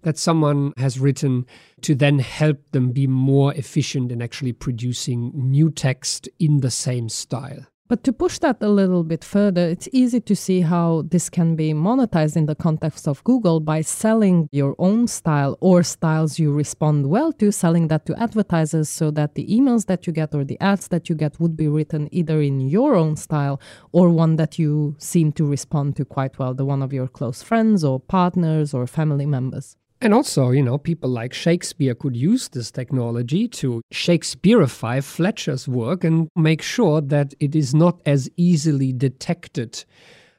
that 0.04 0.18
someone 0.18 0.74
has 0.78 1.00
written 1.00 1.46
to 1.82 1.96
then 1.96 2.20
help 2.20 2.58
them 2.72 2.92
be 2.92 3.08
more 3.08 3.54
efficient 3.56 4.12
in 4.12 4.22
actually 4.22 4.54
producing 4.54 5.32
new 5.36 5.70
text 5.70 6.30
in 6.40 6.62
the 6.62 6.72
same 6.72 7.10
style. 7.10 7.66
But 7.90 8.04
to 8.04 8.12
push 8.12 8.38
that 8.40 8.62
a 8.62 8.68
little 8.68 9.06
bit 9.06 9.24
further, 9.24 9.62
it's 9.70 9.88
easy 9.94 10.20
to 10.20 10.36
see 10.36 10.60
how 10.60 11.04
this 11.10 11.30
can 11.30 11.56
be 11.56 11.72
monetized 11.72 12.36
in 12.36 12.46
the 12.46 12.56
context 12.56 13.08
of 13.08 13.24
Google 13.24 13.62
by 13.62 13.80
selling 13.80 14.50
your 14.52 14.76
own 14.78 15.08
style 15.08 15.58
or 15.62 15.84
styles 15.84 16.38
you 16.38 16.52
respond 16.52 17.08
well 17.10 17.32
to, 17.34 17.50
selling 17.50 17.88
that 17.88 18.06
to 18.08 18.22
advertisers 18.22 18.90
so 18.90 19.10
that 19.12 19.36
the 19.36 19.48
emails 19.48 19.86
that 19.86 20.06
you 20.06 20.12
get 20.12 20.36
or 20.36 20.44
the 20.44 20.60
ads 20.60 20.90
that 20.90 21.08
you 21.08 21.16
get 21.16 21.40
would 21.40 21.56
be 21.56 21.70
written 21.70 22.10
either 22.12 22.42
in 22.42 22.60
your 22.60 22.96
own 22.96 23.16
style 23.16 23.62
or 23.94 24.10
one 24.10 24.36
that 24.36 24.60
you 24.60 24.98
seem 24.98 25.32
to 25.32 25.46
respond 25.46 25.96
to 25.96 26.04
quite 26.04 26.38
well, 26.38 26.54
the 26.54 26.66
one 26.66 26.82
of 26.82 26.92
your 26.92 27.08
close 27.08 27.42
friends 27.42 27.86
or 27.86 28.02
partners 28.02 28.74
or 28.74 28.86
family 28.86 29.26
members. 29.26 29.78
And 30.00 30.14
also, 30.14 30.52
you 30.52 30.62
know, 30.62 30.78
people 30.78 31.10
like 31.10 31.34
Shakespeare 31.34 31.96
could 31.96 32.16
use 32.16 32.50
this 32.50 32.70
technology 32.70 33.48
to 33.48 33.82
Shakespeareify 33.92 35.04
Fletcher's 35.04 35.68
work 35.68 36.04
and 36.04 36.30
make 36.36 36.62
sure 36.62 37.02
that 37.02 37.34
it 37.40 37.56
is 37.56 37.74
not 37.74 38.00
as 38.06 38.30
easily 38.38 38.94
detected 38.94 39.86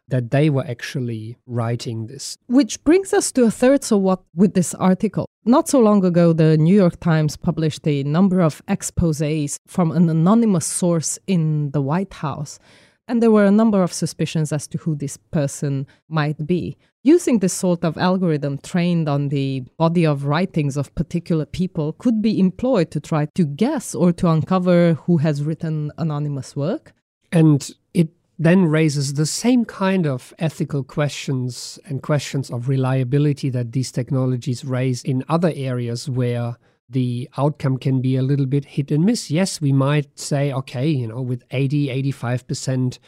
that 0.09 0.31
they 0.31 0.49
were 0.49 0.65
actually 0.67 1.37
writing 1.47 2.07
this. 2.07 2.38
Which 2.47 2.83
brings 2.85 3.12
us 3.12 3.31
to 3.33 3.45
a 3.45 3.50
third 3.50 3.85
so 3.85 3.99
what 3.99 4.23
with 4.35 4.55
this 4.55 4.75
article. 4.75 5.27
Not 5.45 5.69
so 5.69 5.81
long 5.81 6.05
ago, 6.05 6.33
the 6.33 6.57
New 6.57 6.75
York 6.75 7.00
Times 7.00 7.37
published 7.37 7.87
a 7.87 8.03
number 8.05 8.41
of 8.41 8.62
exposes 8.69 9.59
from 9.67 9.93
an 9.93 10.09
anonymous 10.09 10.67
source 10.67 11.19
in 11.27 11.73
the 11.73 11.83
White 11.83 12.15
House. 12.15 12.59
And 13.07 13.23
there 13.23 13.31
were 13.31 13.47
a 13.47 13.50
number 13.50 13.83
of 13.83 13.93
suspicions 13.93 14.53
as 14.53 14.67
to 14.69 14.79
who 14.79 14.95
this 14.95 15.17
person 15.17 15.87
might 16.09 16.47
be 16.47 16.77
using 17.02 17.38
this 17.38 17.52
sort 17.52 17.85
of 17.85 17.97
algorithm 17.97 18.59
trained 18.59 19.09
on 19.09 19.28
the 19.28 19.61
body 19.76 20.05
of 20.05 20.25
writings 20.25 20.76
of 20.76 20.95
particular 20.95 21.47
people 21.47 21.93
could 21.95 22.21
be 22.21 22.38
employed 22.38 22.90
to 22.90 23.00
try 23.00 23.26
to 23.35 23.45
guess 23.45 23.95
or 23.95 24.12
to 24.12 24.28
uncover 24.28 24.95
who 25.05 25.19
has 25.19 25.43
written 25.43 25.93
anonymous 25.97 26.57
work. 26.57 26.93
And 27.33 27.71
it 27.95 28.09
then 28.38 28.67
raises 28.67 29.14
the 29.14 29.26
same 29.26 29.64
kind 29.64 30.07
of 30.07 30.35
ethical 30.38 30.85
questions 30.85 31.78
and 31.85 32.02
questions 32.02 32.50
of 32.50 32.69
reliability 32.69 33.49
that 33.50 33.73
these 33.73 33.93
technologies 33.93 34.64
raise 34.64 35.02
in 35.02 35.25
other 35.28 35.52
areas 35.55 36.09
where 36.09 36.57
the 36.90 37.28
outcome 37.37 37.76
can 37.76 38.00
be 38.00 38.17
a 38.17 38.23
little 38.23 38.47
bit 38.47 38.64
hit 38.64 38.90
and 38.90 39.05
miss. 39.05 39.31
Yes, 39.31 39.61
we 39.61 39.73
might 39.73 40.19
say, 40.19 40.52
okay, 40.52 40.88
you 40.88 41.07
know, 41.07 41.21
with 41.21 41.43
80, 41.50 41.88
85% 42.12 42.99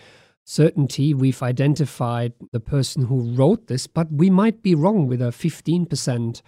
certainty 0.44 1.14
we've 1.14 1.42
identified 1.42 2.32
the 2.52 2.60
person 2.60 3.06
who 3.06 3.34
wrote 3.34 3.66
this, 3.66 3.86
but 3.86 4.10
we 4.12 4.30
might 4.30 4.62
be 4.62 4.74
wrong 4.74 5.06
with 5.06 5.22
a 5.22 5.26
15% 5.26 6.42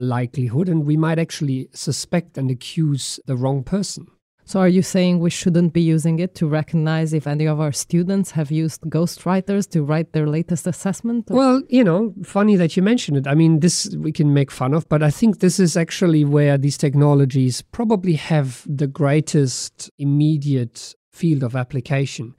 likelihood, 0.00 0.68
and 0.68 0.84
we 0.84 0.96
might 0.96 1.18
actually 1.18 1.68
suspect 1.72 2.38
and 2.38 2.50
accuse 2.50 3.18
the 3.26 3.36
wrong 3.36 3.62
person. 3.62 4.06
So, 4.48 4.60
are 4.60 4.68
you 4.68 4.80
saying 4.80 5.18
we 5.18 5.28
shouldn't 5.28 5.74
be 5.74 5.82
using 5.82 6.20
it 6.20 6.34
to 6.36 6.46
recognize 6.46 7.12
if 7.12 7.26
any 7.26 7.44
of 7.44 7.60
our 7.60 7.70
students 7.70 8.30
have 8.30 8.50
used 8.50 8.80
ghostwriters 8.82 9.68
to 9.72 9.82
write 9.82 10.14
their 10.14 10.26
latest 10.26 10.66
assessment? 10.66 11.30
Or? 11.30 11.36
Well, 11.36 11.62
you 11.68 11.84
know, 11.84 12.14
funny 12.24 12.56
that 12.56 12.74
you 12.74 12.82
mention 12.82 13.16
it. 13.16 13.26
I 13.26 13.34
mean, 13.34 13.60
this 13.60 13.94
we 13.94 14.10
can 14.10 14.32
make 14.32 14.50
fun 14.50 14.72
of, 14.72 14.88
but 14.88 15.02
I 15.02 15.10
think 15.10 15.40
this 15.40 15.60
is 15.60 15.76
actually 15.76 16.24
where 16.24 16.56
these 16.56 16.78
technologies 16.78 17.60
probably 17.60 18.14
have 18.14 18.64
the 18.66 18.86
greatest 18.86 19.90
immediate 19.98 20.94
field 21.12 21.42
of 21.42 21.54
application 21.54 22.34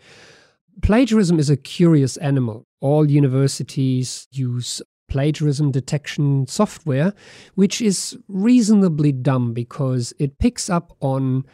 plagiarism 0.81 1.39
is 1.39 1.49
a 1.49 1.57
curious 1.57 2.17
animal. 2.17 2.65
All 2.79 3.09
universities 3.09 4.27
use 4.31 4.81
plagiarism 5.09 5.71
detection 5.71 6.47
software, 6.47 7.13
which 7.55 7.81
is 7.81 8.17
reasonably 8.27 9.11
dumb 9.11 9.53
because 9.53 10.13
it 10.19 10.37
picks 10.37 10.69
up 10.69 10.95
on 11.01 11.45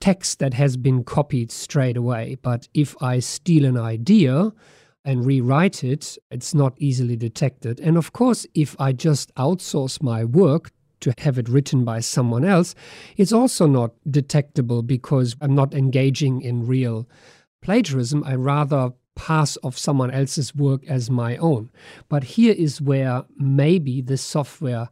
text 0.00 0.38
that 0.40 0.54
has 0.54 0.76
been 0.76 1.04
copied 1.04 1.52
straight 1.52 1.96
away. 1.96 2.36
But 2.42 2.68
if 2.74 3.00
I 3.02 3.20
steal 3.20 3.64
an 3.64 3.76
idea 3.76 4.52
and 5.04 5.24
rewrite 5.24 5.84
it, 5.84 6.18
it's 6.30 6.54
not 6.54 6.74
easily 6.78 7.16
detected. 7.16 7.80
And 7.80 7.96
of 7.96 8.12
course, 8.12 8.46
if 8.54 8.76
I 8.80 8.92
just 8.92 9.34
outsource 9.36 10.02
my 10.02 10.24
work 10.24 10.72
to 11.00 11.14
have 11.18 11.38
it 11.38 11.48
written 11.48 11.84
by 11.84 12.00
someone 12.00 12.44
else, 12.44 12.74
it's 13.16 13.32
also 13.32 13.66
not 13.66 13.92
detectable 14.10 14.82
because 14.82 15.36
I'm 15.40 15.54
not 15.54 15.74
engaging 15.74 16.42
in 16.42 16.66
real 16.66 17.08
plagiarism, 17.60 18.24
I 18.24 18.34
rather 18.34 18.92
pass 19.14 19.58
off 19.62 19.76
someone 19.76 20.10
else's 20.10 20.54
work 20.54 20.86
as 20.86 21.10
my 21.10 21.36
own. 21.36 21.70
But 22.08 22.24
here 22.24 22.54
is 22.56 22.80
where 22.80 23.24
maybe 23.36 24.00
this 24.00 24.22
software 24.22 24.88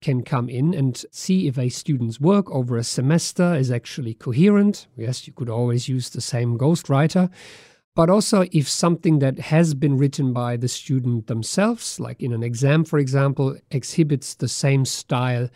can 0.00 0.22
come 0.22 0.48
in 0.48 0.74
and 0.74 1.04
see 1.10 1.48
if 1.48 1.58
a 1.58 1.68
student's 1.68 2.20
work 2.20 2.50
over 2.50 2.76
a 2.76 2.84
semester 2.84 3.54
is 3.54 3.70
actually 3.70 4.14
coherent. 4.14 4.86
Yes, 4.96 5.26
you 5.26 5.32
could 5.32 5.48
always 5.48 5.88
use 5.88 6.10
the 6.10 6.20
same 6.20 6.58
ghostwriter. 6.58 7.30
But 7.94 8.10
also, 8.10 8.44
if 8.52 8.68
something 8.68 9.18
that 9.18 9.40
has 9.40 9.74
been 9.74 9.98
written 9.98 10.32
by 10.32 10.56
the 10.56 10.68
student 10.68 11.26
themselves, 11.26 11.98
like 11.98 12.22
in 12.22 12.32
an 12.32 12.44
exam, 12.44 12.84
for 12.84 13.00
example, 13.00 13.56
exhibits 13.72 14.34
the 14.34 14.46
same 14.46 14.84
style 14.84 15.48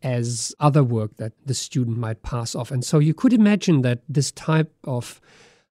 as 0.00 0.54
other 0.60 0.84
work 0.84 1.16
that 1.16 1.32
the 1.44 1.54
student 1.54 1.98
might 1.98 2.22
pass 2.22 2.54
off. 2.54 2.70
And 2.70 2.84
so 2.84 3.00
you 3.00 3.14
could 3.14 3.32
imagine 3.32 3.82
that 3.82 4.02
this 4.08 4.30
type 4.30 4.72
of 4.84 5.20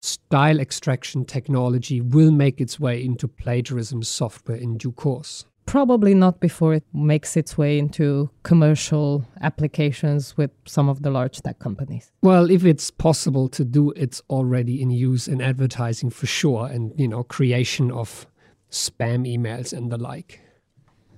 style 0.06 0.60
extraction 0.60 1.26
technology 1.26 2.00
will 2.02 2.32
make 2.32 2.62
its 2.62 2.80
way 2.80 3.04
into 3.04 3.28
plagiarism 3.28 4.04
software 4.04 4.58
in 4.58 4.78
due 4.78 4.92
course. 4.92 5.46
Probably 5.66 6.14
not 6.14 6.40
before 6.40 6.76
it 6.76 6.84
makes 6.94 7.36
its 7.36 7.58
way 7.58 7.80
into 7.80 8.30
commercial 8.44 9.26
applications 9.42 10.38
with 10.38 10.52
some 10.66 10.90
of 10.90 11.02
the 11.02 11.10
large 11.10 11.42
tech 11.42 11.58
companies. 11.58 12.12
Well, 12.22 12.52
if 12.52 12.66
it's 12.66 12.92
possible 12.92 13.50
to 13.50 13.66
do, 13.66 13.92
it's 13.96 14.22
already 14.30 14.80
in 14.80 14.92
use 14.92 15.28
in 15.28 15.42
advertising 15.42 16.12
for 16.12 16.28
sure, 16.28 16.68
and 16.68 16.94
you 17.00 17.08
know, 17.08 17.24
creation 17.24 17.92
of 17.92 18.28
spam 18.70 19.26
emails 19.26 19.74
and 19.74 19.92
the 19.92 19.98
like. 19.98 20.40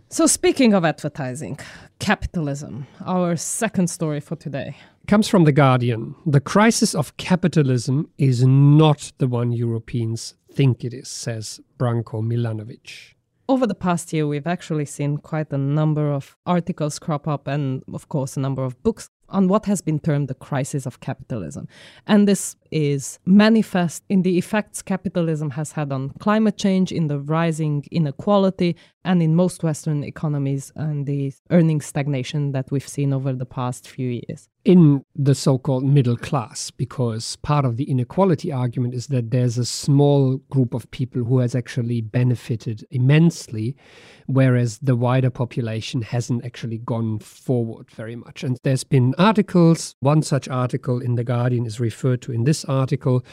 So, 0.09 0.25
speaking 0.25 0.73
of 0.73 0.85
advertising, 0.85 1.59
capitalism, 1.99 2.87
our 3.05 3.35
second 3.35 3.89
story 3.89 4.21
for 4.21 4.37
today 4.37 4.77
comes 5.07 5.29
from 5.29 5.45
The 5.45 5.53
Guardian. 5.53 6.15
The 6.25 6.41
crisis 6.41 6.93
of 6.93 7.15
capitalism 7.15 8.09
is 8.17 8.45
not 8.45 9.13
the 9.19 9.27
one 9.27 9.53
Europeans 9.53 10.35
think 10.51 10.83
it 10.83 10.93
is, 10.93 11.07
says 11.07 11.61
Branko 11.79 12.21
Milanovic. 12.21 13.13
Over 13.49 13.65
the 13.65 13.75
past 13.75 14.11
year, 14.11 14.27
we've 14.27 14.45
actually 14.45 14.83
seen 14.83 15.17
quite 15.17 15.53
a 15.53 15.57
number 15.57 16.11
of 16.11 16.35
articles 16.45 16.99
crop 16.99 17.25
up 17.25 17.47
and, 17.47 17.83
of 17.93 18.09
course, 18.09 18.35
a 18.35 18.41
number 18.41 18.65
of 18.65 18.83
books 18.83 19.09
on 19.29 19.47
what 19.47 19.65
has 19.65 19.81
been 19.81 19.99
termed 19.99 20.27
the 20.27 20.33
crisis 20.33 20.85
of 20.85 20.99
capitalism. 20.99 21.67
And 22.05 22.27
this 22.27 22.57
is 22.71 23.19
manifest 23.25 24.03
in 24.09 24.23
the 24.23 24.37
effects 24.37 24.81
capitalism 24.81 25.51
has 25.51 25.73
had 25.73 25.93
on 25.93 26.09
climate 26.19 26.57
change, 26.57 26.91
in 26.91 27.07
the 27.07 27.19
rising 27.19 27.85
inequality, 27.91 28.75
and 29.07 29.23
in 29.23 29.33
most 29.33 29.63
Western 29.63 30.03
economies 30.03 30.69
and 30.75 31.05
the 31.05 31.33
earning 31.49 31.79
stagnation 31.79 32.51
that 32.51 32.69
we've 32.71 32.87
seen 32.87 33.13
over 33.13 33.31
the 33.31 33.45
past 33.45 33.87
few 33.87 34.09
years. 34.09 34.49
In 34.65 35.05
the 35.15 35.33
so 35.33 35.57
called 35.57 35.85
middle 35.85 36.17
class, 36.17 36.71
because 36.71 37.37
part 37.37 37.63
of 37.63 37.77
the 37.77 37.85
inequality 37.89 38.51
argument 38.51 38.93
is 38.93 39.07
that 39.07 39.31
there's 39.31 39.57
a 39.57 39.63
small 39.63 40.37
group 40.49 40.73
of 40.73 40.91
people 40.91 41.23
who 41.23 41.39
has 41.39 41.55
actually 41.55 42.01
benefited 42.01 42.85
immensely, 42.91 43.77
whereas 44.25 44.77
the 44.79 44.97
wider 44.97 45.29
population 45.29 46.01
hasn't 46.01 46.43
actually 46.43 46.79
gone 46.79 47.19
forward 47.19 47.89
very 47.89 48.17
much. 48.17 48.43
And 48.43 48.59
there's 48.63 48.83
been 48.83 49.15
articles, 49.17 49.95
one 50.01 50.21
such 50.21 50.49
article 50.49 50.99
in 50.99 51.15
The 51.15 51.23
Guardian 51.23 51.65
is 51.65 51.79
referred 51.79 52.21
to 52.23 52.33
in 52.33 52.43
this 52.43 52.65
article 52.65 53.23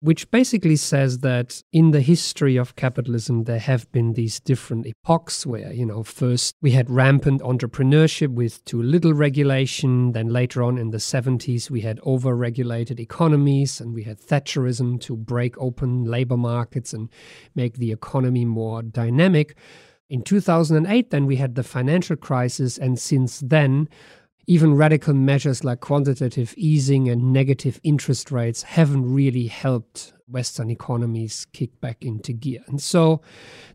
which 0.00 0.30
basically 0.30 0.76
says 0.76 1.18
that 1.18 1.62
in 1.72 1.90
the 1.90 2.00
history 2.00 2.56
of 2.56 2.74
capitalism, 2.74 3.44
there 3.44 3.58
have 3.58 3.90
been 3.92 4.14
these 4.14 4.40
different 4.40 4.86
epochs 4.86 5.46
where, 5.46 5.72
you 5.72 5.84
know, 5.84 6.02
first 6.02 6.54
we 6.62 6.70
had 6.70 6.88
rampant 6.88 7.42
entrepreneurship 7.42 8.28
with 8.28 8.64
too 8.64 8.82
little 8.82 9.12
regulation. 9.12 10.12
Then 10.12 10.28
later 10.28 10.62
on 10.62 10.78
in 10.78 10.90
the 10.90 10.98
70s, 10.98 11.68
we 11.68 11.82
had 11.82 12.00
over 12.02 12.34
regulated 12.34 12.98
economies 12.98 13.78
and 13.78 13.92
we 13.92 14.04
had 14.04 14.18
Thatcherism 14.18 15.00
to 15.02 15.16
break 15.16 15.58
open 15.58 16.04
labor 16.04 16.38
markets 16.38 16.94
and 16.94 17.10
make 17.54 17.74
the 17.74 17.92
economy 17.92 18.46
more 18.46 18.82
dynamic. 18.82 19.54
In 20.08 20.22
2008, 20.22 21.10
then 21.10 21.26
we 21.26 21.36
had 21.36 21.54
the 21.54 21.62
financial 21.62 22.16
crisis. 22.16 22.78
And 22.78 22.98
since 22.98 23.40
then, 23.40 23.88
even 24.46 24.74
radical 24.74 25.14
measures 25.14 25.64
like 25.64 25.80
quantitative 25.80 26.54
easing 26.56 27.08
and 27.08 27.32
negative 27.32 27.80
interest 27.82 28.30
rates 28.30 28.62
haven't 28.62 29.12
really 29.12 29.46
helped 29.46 30.12
Western 30.28 30.70
economies 30.70 31.46
kick 31.52 31.80
back 31.80 32.04
into 32.04 32.32
gear. 32.32 32.60
And 32.68 32.80
so 32.80 33.20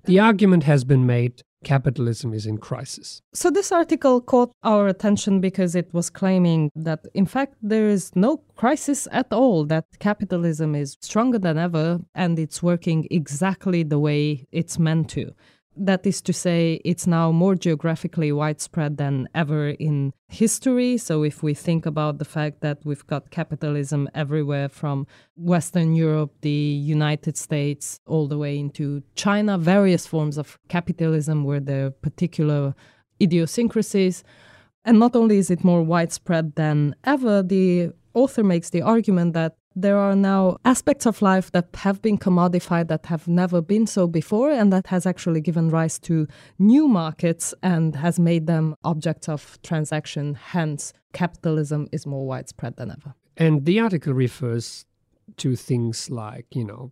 the 0.06 0.20
argument 0.20 0.64
has 0.64 0.84
been 0.84 1.06
made 1.06 1.44
capitalism 1.66 2.34
is 2.34 2.46
in 2.46 2.58
crisis. 2.58 3.22
So, 3.34 3.50
this 3.50 3.72
article 3.72 4.22
caught 4.22 4.52
our 4.64 4.88
attention 4.88 5.42
because 5.42 5.76
it 5.76 5.94
was 5.94 6.10
claiming 6.10 6.72
that, 6.76 7.06
in 7.14 7.26
fact, 7.26 7.56
there 7.62 7.90
is 7.90 8.16
no 8.16 8.38
crisis 8.56 9.08
at 9.12 9.34
all, 9.34 9.66
that 9.66 9.86
capitalism 10.00 10.76
is 10.76 10.96
stronger 11.02 11.40
than 11.40 11.58
ever 11.58 12.00
and 12.14 12.40
it's 12.40 12.64
working 12.64 13.08
exactly 13.12 13.84
the 13.84 14.00
way 14.00 14.48
it's 14.54 14.80
meant 14.80 15.10
to. 15.10 15.34
That 15.78 16.06
is 16.08 16.22
to 16.22 16.34
say, 16.34 16.80
it's 16.86 17.06
now 17.06 17.32
more 17.32 17.56
geographically 17.56 18.32
widespread 18.32 18.96
than 18.96 19.28
ever 19.36 19.70
in 19.70 20.14
history. 20.30 20.98
So, 20.98 21.24
if 21.24 21.44
we 21.44 21.54
think 21.54 21.86
about 21.86 22.18
the 22.18 22.26
fact 22.26 22.62
that 22.62 22.80
we've 22.86 23.06
got 23.08 23.30
capitalism 23.30 24.10
everywhere 24.14 24.70
from 24.70 25.06
Western 25.36 25.94
Europe, 25.94 26.32
the 26.42 26.50
United 26.50 27.36
States, 27.36 28.00
all 28.08 28.28
the 28.28 28.38
way 28.38 28.58
into 28.58 29.04
China, 29.16 29.58
various 29.58 30.08
forms 30.08 30.38
of 30.38 30.58
capitalism 30.70 31.44
where 31.44 31.60
there 31.60 31.88
are 31.88 31.92
particular 31.92 32.74
idiosyncrasies. 33.22 34.24
And 34.86 35.00
not 35.00 35.16
only 35.16 35.38
is 35.38 35.50
it 35.50 35.64
more 35.64 35.84
widespread 35.84 36.56
than 36.56 36.96
ever, 37.04 37.44
the 37.44 37.92
author 38.14 38.44
makes 38.44 38.70
the 38.70 38.82
argument 38.82 39.34
that 39.34 39.58
there 39.76 39.98
are 39.98 40.16
now 40.16 40.58
aspects 40.64 41.06
of 41.06 41.22
life 41.22 41.52
that 41.52 41.68
have 41.76 42.02
been 42.02 42.18
commodified 42.18 42.88
that 42.88 43.08
have 43.08 43.28
never 43.28 43.62
been 43.62 43.86
so 43.86 44.08
before, 44.08 44.50
and 44.52 44.72
that 44.72 44.88
has 44.88 45.06
actually 45.06 45.42
given 45.42 45.70
rise 45.70 46.00
to 46.00 46.28
new 46.58 46.88
markets 46.88 47.54
and 47.62 47.96
has 47.96 48.18
made 48.18 48.48
them 48.48 48.76
objects 48.84 49.28
of 49.28 49.60
transaction. 49.64 50.36
Hence, 50.36 50.94
capitalism 51.14 51.88
is 51.92 52.06
more 52.06 52.26
widespread 52.26 52.78
than 52.78 52.92
ever. 52.92 53.14
And 53.36 53.66
the 53.66 53.80
article 53.82 54.14
refers 54.14 54.86
to 55.38 55.56
things 55.56 56.10
like, 56.10 56.56
you 56.56 56.64
know, 56.64 56.92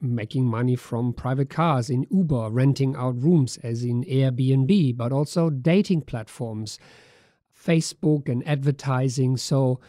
making 0.00 0.46
money 0.46 0.76
from 0.76 1.12
private 1.12 1.50
cars 1.50 1.90
in 1.90 2.06
Uber, 2.10 2.50
renting 2.50 2.96
out 2.96 3.20
rooms 3.22 3.58
as 3.62 3.84
in 3.84 4.04
Airbnb, 4.04 4.96
but 4.96 5.12
also 5.12 5.50
dating 5.50 6.02
platforms, 6.02 6.78
Facebook 7.54 8.28
and 8.28 8.46
advertising. 8.46 9.36
So 9.36 9.80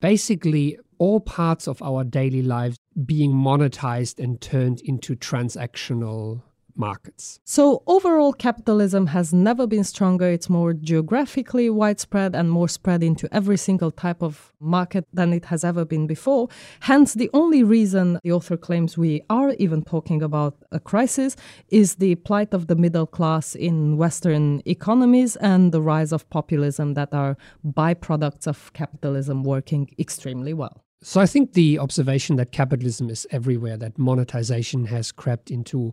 basically, 0.00 0.78
all 1.04 1.20
parts 1.20 1.68
of 1.68 1.82
our 1.82 2.02
daily 2.02 2.40
lives 2.40 2.78
being 3.04 3.30
monetized 3.30 4.18
and 4.24 4.40
turned 4.40 4.80
into 4.80 5.14
transactional 5.14 6.40
markets. 6.76 7.38
So, 7.44 7.82
overall, 7.86 8.32
capitalism 8.32 9.08
has 9.08 9.32
never 9.32 9.66
been 9.66 9.84
stronger. 9.84 10.28
It's 10.30 10.48
more 10.48 10.72
geographically 10.72 11.68
widespread 11.68 12.34
and 12.34 12.50
more 12.50 12.68
spread 12.68 13.02
into 13.02 13.28
every 13.38 13.58
single 13.58 13.90
type 13.90 14.22
of 14.22 14.52
market 14.60 15.04
than 15.12 15.34
it 15.34 15.44
has 15.52 15.62
ever 15.62 15.84
been 15.84 16.06
before. 16.06 16.48
Hence, 16.80 17.12
the 17.12 17.30
only 17.34 17.62
reason 17.62 18.18
the 18.24 18.32
author 18.32 18.56
claims 18.56 18.96
we 18.96 19.22
are 19.28 19.50
even 19.64 19.82
talking 19.82 20.22
about 20.22 20.54
a 20.72 20.80
crisis 20.80 21.36
is 21.68 21.96
the 21.96 22.14
plight 22.14 22.54
of 22.54 22.66
the 22.66 22.76
middle 22.76 23.06
class 23.06 23.54
in 23.54 23.98
Western 23.98 24.62
economies 24.64 25.36
and 25.36 25.70
the 25.70 25.82
rise 25.82 26.12
of 26.12 26.28
populism 26.30 26.94
that 26.94 27.12
are 27.12 27.36
byproducts 27.62 28.46
of 28.46 28.72
capitalism 28.72 29.44
working 29.44 29.90
extremely 29.98 30.54
well. 30.54 30.84
So 31.06 31.20
I 31.20 31.26
think 31.26 31.52
the 31.52 31.78
observation 31.78 32.36
that 32.36 32.50
capitalism 32.50 33.10
is 33.10 33.26
everywhere, 33.30 33.76
that 33.76 33.98
monetization 33.98 34.86
has 34.86 35.12
crept 35.12 35.50
into 35.50 35.92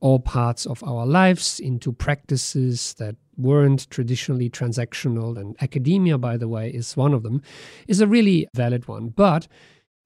all 0.00 0.20
parts 0.20 0.64
of 0.64 0.82
our 0.82 1.04
lives, 1.04 1.60
into 1.60 1.92
practices 1.92 2.94
that 2.94 3.16
weren't 3.36 3.90
traditionally 3.90 4.48
transactional, 4.48 5.36
and 5.38 5.54
academia, 5.60 6.16
by 6.16 6.38
the 6.38 6.48
way, 6.48 6.70
is 6.70 6.96
one 6.96 7.12
of 7.12 7.24
them, 7.24 7.42
is 7.88 8.00
a 8.00 8.06
really 8.06 8.48
valid 8.54 8.88
one. 8.88 9.10
But 9.10 9.48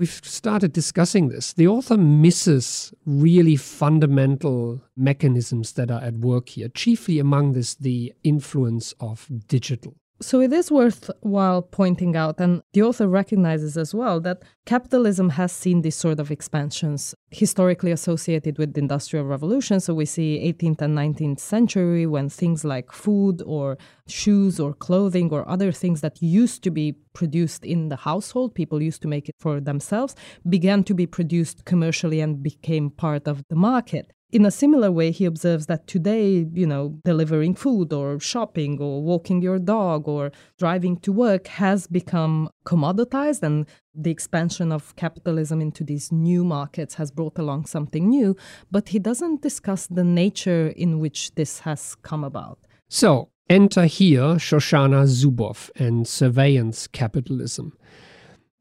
we've 0.00 0.20
started 0.24 0.72
discussing 0.72 1.28
this. 1.28 1.52
The 1.52 1.68
author 1.68 1.96
misses 1.96 2.92
really 3.06 3.54
fundamental 3.54 4.82
mechanisms 4.96 5.74
that 5.74 5.88
are 5.88 6.02
at 6.02 6.14
work 6.14 6.48
here, 6.48 6.66
chiefly 6.68 7.20
among 7.20 7.52
this 7.52 7.76
the 7.76 8.12
influence 8.24 8.92
of 8.98 9.28
digital. 9.46 9.94
So 10.22 10.40
it 10.40 10.52
is 10.52 10.70
worthwhile 10.70 11.62
pointing 11.62 12.14
out, 12.14 12.40
and 12.40 12.62
the 12.74 12.82
author 12.82 13.08
recognizes 13.08 13.76
as 13.76 13.92
well, 13.92 14.20
that 14.20 14.44
capitalism 14.66 15.30
has 15.30 15.50
seen 15.50 15.82
these 15.82 15.96
sort 15.96 16.20
of 16.20 16.30
expansions 16.30 17.12
historically 17.32 17.90
associated 17.90 18.56
with 18.56 18.74
the 18.74 18.80
Industrial 18.80 19.24
Revolution. 19.24 19.80
So 19.80 19.94
we 19.94 20.04
see 20.04 20.38
18th 20.38 20.80
and 20.80 20.96
19th 20.96 21.40
century 21.40 22.06
when 22.06 22.28
things 22.28 22.64
like 22.64 22.92
food 22.92 23.42
or 23.44 23.78
shoes 24.06 24.60
or 24.60 24.74
clothing 24.74 25.32
or 25.32 25.48
other 25.48 25.72
things 25.72 26.02
that 26.02 26.22
used 26.22 26.62
to 26.62 26.70
be 26.70 26.92
produced 27.14 27.64
in 27.64 27.88
the 27.88 27.96
household, 27.96 28.54
people 28.54 28.80
used 28.80 29.02
to 29.02 29.08
make 29.08 29.28
it 29.28 29.34
for 29.40 29.60
themselves, 29.60 30.14
began 30.48 30.84
to 30.84 30.94
be 30.94 31.06
produced 31.06 31.64
commercially 31.64 32.20
and 32.20 32.44
became 32.44 32.90
part 32.90 33.26
of 33.26 33.42
the 33.48 33.56
market. 33.56 34.12
In 34.32 34.46
a 34.46 34.50
similar 34.50 34.90
way, 34.90 35.10
he 35.10 35.26
observes 35.26 35.66
that 35.66 35.86
today, 35.86 36.46
you 36.54 36.66
know, 36.66 36.98
delivering 37.04 37.54
food 37.54 37.92
or 37.92 38.18
shopping 38.18 38.78
or 38.80 39.02
walking 39.02 39.42
your 39.42 39.58
dog 39.58 40.08
or 40.08 40.32
driving 40.58 40.96
to 41.00 41.12
work 41.12 41.48
has 41.48 41.86
become 41.86 42.48
commoditized, 42.64 43.42
and 43.42 43.66
the 43.94 44.10
expansion 44.10 44.72
of 44.72 44.96
capitalism 44.96 45.60
into 45.60 45.84
these 45.84 46.10
new 46.10 46.44
markets 46.44 46.94
has 46.94 47.10
brought 47.10 47.38
along 47.38 47.66
something 47.66 48.08
new. 48.08 48.34
But 48.70 48.88
he 48.88 48.98
doesn't 48.98 49.42
discuss 49.42 49.86
the 49.86 50.02
nature 50.02 50.68
in 50.68 50.98
which 50.98 51.34
this 51.34 51.60
has 51.60 51.94
come 51.96 52.24
about. 52.24 52.58
So, 52.88 53.28
enter 53.50 53.84
here 53.84 54.36
Shoshana 54.36 55.04
Zuboff 55.08 55.68
and 55.76 56.08
surveillance 56.08 56.86
capitalism 56.86 57.76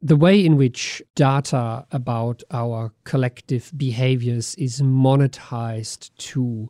the 0.01 0.15
way 0.15 0.43
in 0.43 0.57
which 0.57 1.01
data 1.15 1.85
about 1.91 2.43
our 2.51 2.91
collective 3.03 3.71
behaviors 3.77 4.55
is 4.55 4.81
monetized 4.81 6.09
to 6.17 6.69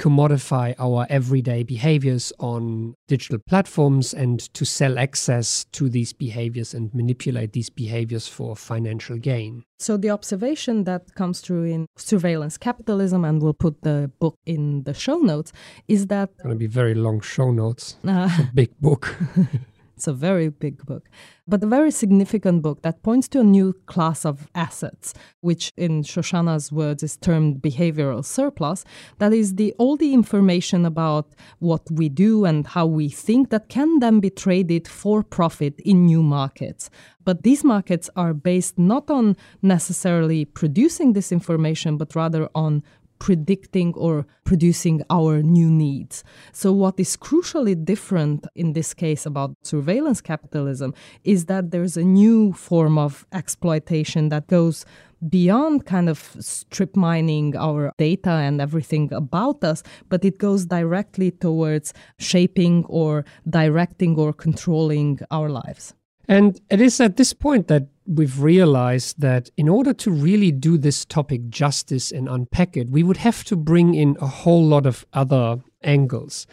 commodify 0.00 0.74
our 0.78 1.06
everyday 1.10 1.62
behaviors 1.62 2.32
on 2.38 2.94
digital 3.06 3.38
platforms 3.38 4.14
and 4.14 4.40
to 4.54 4.64
sell 4.64 4.98
access 4.98 5.64
to 5.72 5.90
these 5.90 6.14
behaviors 6.14 6.72
and 6.72 6.92
manipulate 6.94 7.52
these 7.52 7.68
behaviors 7.68 8.26
for 8.26 8.56
financial 8.56 9.18
gain. 9.18 9.62
So, 9.78 9.98
the 9.98 10.08
observation 10.08 10.84
that 10.84 11.14
comes 11.14 11.40
through 11.40 11.64
in 11.64 11.86
surveillance 11.96 12.56
capitalism, 12.56 13.24
and 13.26 13.42
we'll 13.42 13.52
put 13.52 13.82
the 13.82 14.10
book 14.18 14.36
in 14.46 14.84
the 14.84 14.94
show 14.94 15.18
notes, 15.18 15.52
is 15.86 16.06
that. 16.06 16.30
It's 16.30 16.42
Going 16.42 16.54
to 16.54 16.58
be 16.58 16.66
very 16.66 16.94
long 16.94 17.20
show 17.20 17.50
notes. 17.50 17.96
Uh, 18.06 18.30
a 18.38 18.50
big 18.54 18.78
book. 18.80 19.14
It's 20.00 20.08
a 20.08 20.14
very 20.14 20.48
big 20.48 20.86
book, 20.86 21.10
but 21.46 21.62
a 21.62 21.66
very 21.66 21.90
significant 21.90 22.62
book 22.62 22.80
that 22.80 23.02
points 23.02 23.28
to 23.28 23.40
a 23.40 23.44
new 23.44 23.74
class 23.84 24.24
of 24.24 24.48
assets, 24.54 25.12
which 25.42 25.74
in 25.76 26.04
Shoshana's 26.04 26.72
words 26.72 27.02
is 27.02 27.18
termed 27.18 27.56
behavioral 27.60 28.24
surplus. 28.24 28.82
That 29.18 29.34
is 29.34 29.56
the 29.56 29.74
all 29.76 29.98
the 29.98 30.14
information 30.14 30.86
about 30.86 31.34
what 31.58 31.82
we 31.90 32.08
do 32.08 32.46
and 32.46 32.66
how 32.66 32.86
we 32.86 33.10
think 33.10 33.50
that 33.50 33.68
can 33.68 33.98
then 33.98 34.20
be 34.20 34.30
traded 34.30 34.88
for 34.88 35.22
profit 35.22 35.78
in 35.80 36.06
new 36.06 36.22
markets. 36.22 36.88
But 37.22 37.42
these 37.42 37.62
markets 37.62 38.08
are 38.16 38.32
based 38.32 38.78
not 38.78 39.10
on 39.10 39.36
necessarily 39.60 40.46
producing 40.46 41.12
this 41.12 41.30
information, 41.30 41.98
but 41.98 42.16
rather 42.16 42.48
on 42.54 42.82
predicting 43.20 43.94
or 43.94 44.26
producing 44.42 45.02
our 45.10 45.42
new 45.42 45.70
needs. 45.70 46.24
So, 46.52 46.72
what 46.72 46.98
is 46.98 47.16
crucially 47.16 47.76
different 47.84 48.46
in 48.56 48.72
this 48.72 48.92
case 48.92 49.24
about 49.26 49.54
surveillance 49.62 50.20
capitalism 50.20 50.92
is 51.22 51.44
that 51.46 51.70
there's 51.70 51.96
a 51.96 52.02
new 52.02 52.52
form 52.52 52.98
of 52.98 53.24
exploitation 53.32 54.30
that 54.30 54.48
goes 54.48 54.84
beyond 55.28 55.84
kind 55.84 56.08
of 56.08 56.34
strip 56.40 56.96
mining 56.96 57.54
our 57.56 57.92
data 57.98 58.30
and 58.30 58.60
everything 58.60 59.12
about 59.12 59.62
us, 59.62 59.82
but 60.08 60.24
it 60.24 60.38
goes 60.38 60.66
directly 60.66 61.30
towards 61.30 61.92
shaping 62.18 62.84
or 62.88 63.24
directing 63.48 64.18
or 64.18 64.32
controlling 64.32 65.20
our 65.30 65.50
lives. 65.50 65.94
And 66.26 66.60
it 66.70 66.80
is 66.80 67.00
at 67.00 67.16
this 67.16 67.32
point 67.32 67.68
that 67.68 67.88
we've 68.10 68.42
realized 68.42 69.20
that 69.20 69.50
in 69.56 69.68
order 69.68 69.92
to 69.94 70.10
really 70.10 70.50
do 70.50 70.76
this 70.76 71.04
topic 71.04 71.48
justice 71.48 72.10
and 72.10 72.28
unpack 72.28 72.76
it, 72.76 72.90
we 72.90 73.04
would 73.04 73.18
have 73.18 73.44
to 73.44 73.54
bring 73.54 73.94
in 73.94 74.16
a 74.20 74.26
whole 74.26 74.64
lot 74.64 74.84
of 74.84 75.06
other 75.12 75.60
angles, 75.84 76.46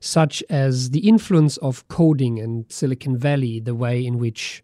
such 0.00 0.44
as 0.50 0.90
the 0.90 1.08
influence 1.08 1.56
of 1.58 1.88
coding 1.88 2.38
and 2.38 2.66
Silicon 2.68 3.16
Valley, 3.16 3.58
the 3.58 3.74
way 3.74 4.04
in 4.04 4.18
which 4.18 4.62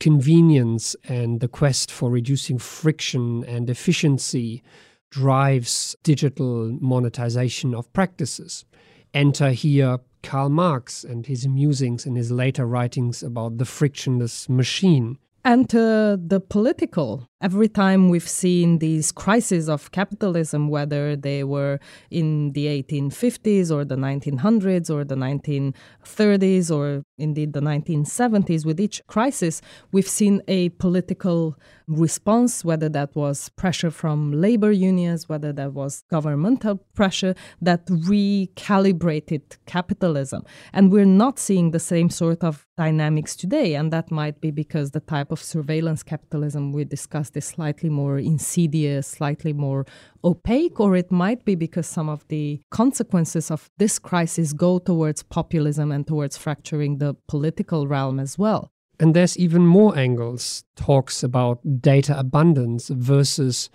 convenience 0.00 0.96
and 1.04 1.40
the 1.40 1.48
quest 1.48 1.92
for 1.92 2.10
reducing 2.10 2.58
friction 2.58 3.44
and 3.44 3.68
efficiency 3.68 4.62
drives 5.10 5.94
digital 6.02 6.72
monetization 6.80 7.74
of 7.74 7.92
practices. 7.92 8.64
Enter 9.12 9.50
here 9.50 9.98
Karl 10.22 10.48
Marx 10.48 11.04
and 11.04 11.26
his 11.26 11.46
musings 11.46 12.06
in 12.06 12.16
his 12.16 12.30
later 12.30 12.64
writings 12.64 13.22
about 13.22 13.58
the 13.58 13.66
frictionless 13.66 14.48
machine. 14.48 15.18
Uh, 15.44 15.56
the 15.66 16.40
political 16.48 17.28
every 17.42 17.68
time 17.68 18.08
we've 18.08 18.28
seen 18.28 18.78
these 18.78 19.10
crises 19.10 19.68
of 19.68 19.90
capitalism, 19.90 20.68
whether 20.68 21.16
they 21.16 21.42
were 21.42 21.80
in 22.10 22.52
the 22.52 22.66
1850s 22.66 23.70
or 23.70 23.84
the 23.84 23.96
1900s 23.96 24.88
or 24.88 25.04
the 25.04 25.16
1930s 25.16 26.74
or 26.74 27.02
indeed 27.18 27.52
the 27.52 27.60
1970s, 27.60 28.64
with 28.64 28.80
each 28.80 29.04
crisis, 29.08 29.60
we've 29.90 30.08
seen 30.08 30.40
a 30.46 30.68
political 30.70 31.58
response, 31.88 32.64
whether 32.64 32.88
that 32.88 33.14
was 33.16 33.48
pressure 33.50 33.90
from 33.90 34.32
labor 34.32 34.70
unions, 34.70 35.28
whether 35.28 35.52
that 35.52 35.72
was 35.72 36.04
governmental 36.10 36.76
pressure 36.94 37.34
that 37.60 37.84
recalibrated 37.86 39.42
capitalism. 39.66 40.44
And 40.72 40.92
we're 40.92 41.04
not 41.04 41.38
seeing 41.38 41.72
the 41.72 41.80
same 41.80 42.08
sort 42.08 42.44
of 42.44 42.66
dynamics 42.76 43.36
today. 43.36 43.74
And 43.74 43.92
that 43.92 44.10
might 44.10 44.40
be 44.40 44.50
because 44.50 44.92
the 44.92 45.00
type 45.00 45.32
of 45.32 45.42
surveillance 45.42 46.02
capitalism 46.02 46.72
we 46.72 46.84
discussed 46.84 47.31
is 47.36 47.44
slightly 47.44 47.88
more 47.88 48.18
insidious, 48.18 49.06
slightly 49.06 49.52
more 49.52 49.86
opaque, 50.24 50.80
or 50.80 50.96
it 50.96 51.10
might 51.10 51.44
be 51.44 51.54
because 51.54 51.86
some 51.86 52.08
of 52.08 52.26
the 52.28 52.60
consequences 52.70 53.50
of 53.50 53.70
this 53.78 53.98
crisis 53.98 54.52
go 54.52 54.78
towards 54.78 55.22
populism 55.22 55.92
and 55.92 56.06
towards 56.06 56.36
fracturing 56.36 56.98
the 56.98 57.14
political 57.28 57.86
realm 57.86 58.18
as 58.20 58.38
well. 58.38 58.70
And 59.00 59.14
there's 59.14 59.36
even 59.36 59.66
more 59.66 59.98
angles, 59.98 60.64
talks 60.76 61.22
about 61.22 61.58
data 61.80 62.18
abundance 62.18 62.88
versus 62.88 63.70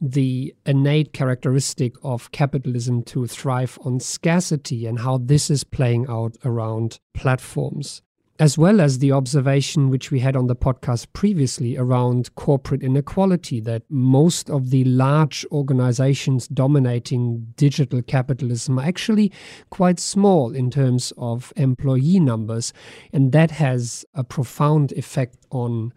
the 0.00 0.54
innate 0.66 1.12
characteristic 1.12 1.94
of 2.02 2.30
capitalism 2.32 3.02
to 3.04 3.26
thrive 3.26 3.78
on 3.84 4.00
scarcity 4.00 4.86
and 4.86 4.98
how 4.98 5.18
this 5.18 5.50
is 5.50 5.64
playing 5.64 6.06
out 6.08 6.36
around 6.44 6.98
platforms 7.14 8.02
as 8.40 8.58
well 8.58 8.80
as 8.80 8.98
the 8.98 9.12
observation 9.12 9.90
which 9.90 10.10
we 10.10 10.18
had 10.18 10.34
on 10.34 10.48
the 10.48 10.56
podcast 10.56 11.06
previously 11.12 11.76
around 11.76 12.34
corporate 12.34 12.82
inequality 12.82 13.60
that 13.60 13.82
most 13.88 14.50
of 14.50 14.70
the 14.70 14.82
large 14.84 15.46
organizations 15.52 16.48
dominating 16.48 17.46
digital 17.56 18.02
capitalism 18.02 18.78
are 18.80 18.84
actually 18.84 19.30
quite 19.70 20.00
small 20.00 20.52
in 20.52 20.68
terms 20.68 21.12
of 21.16 21.52
employee 21.54 22.18
numbers. 22.18 22.72
And 23.12 23.30
that 23.30 23.52
has 23.52 24.04
a 24.14 24.24
profound 24.24 24.90
effect 24.92 25.36
on 25.52 25.92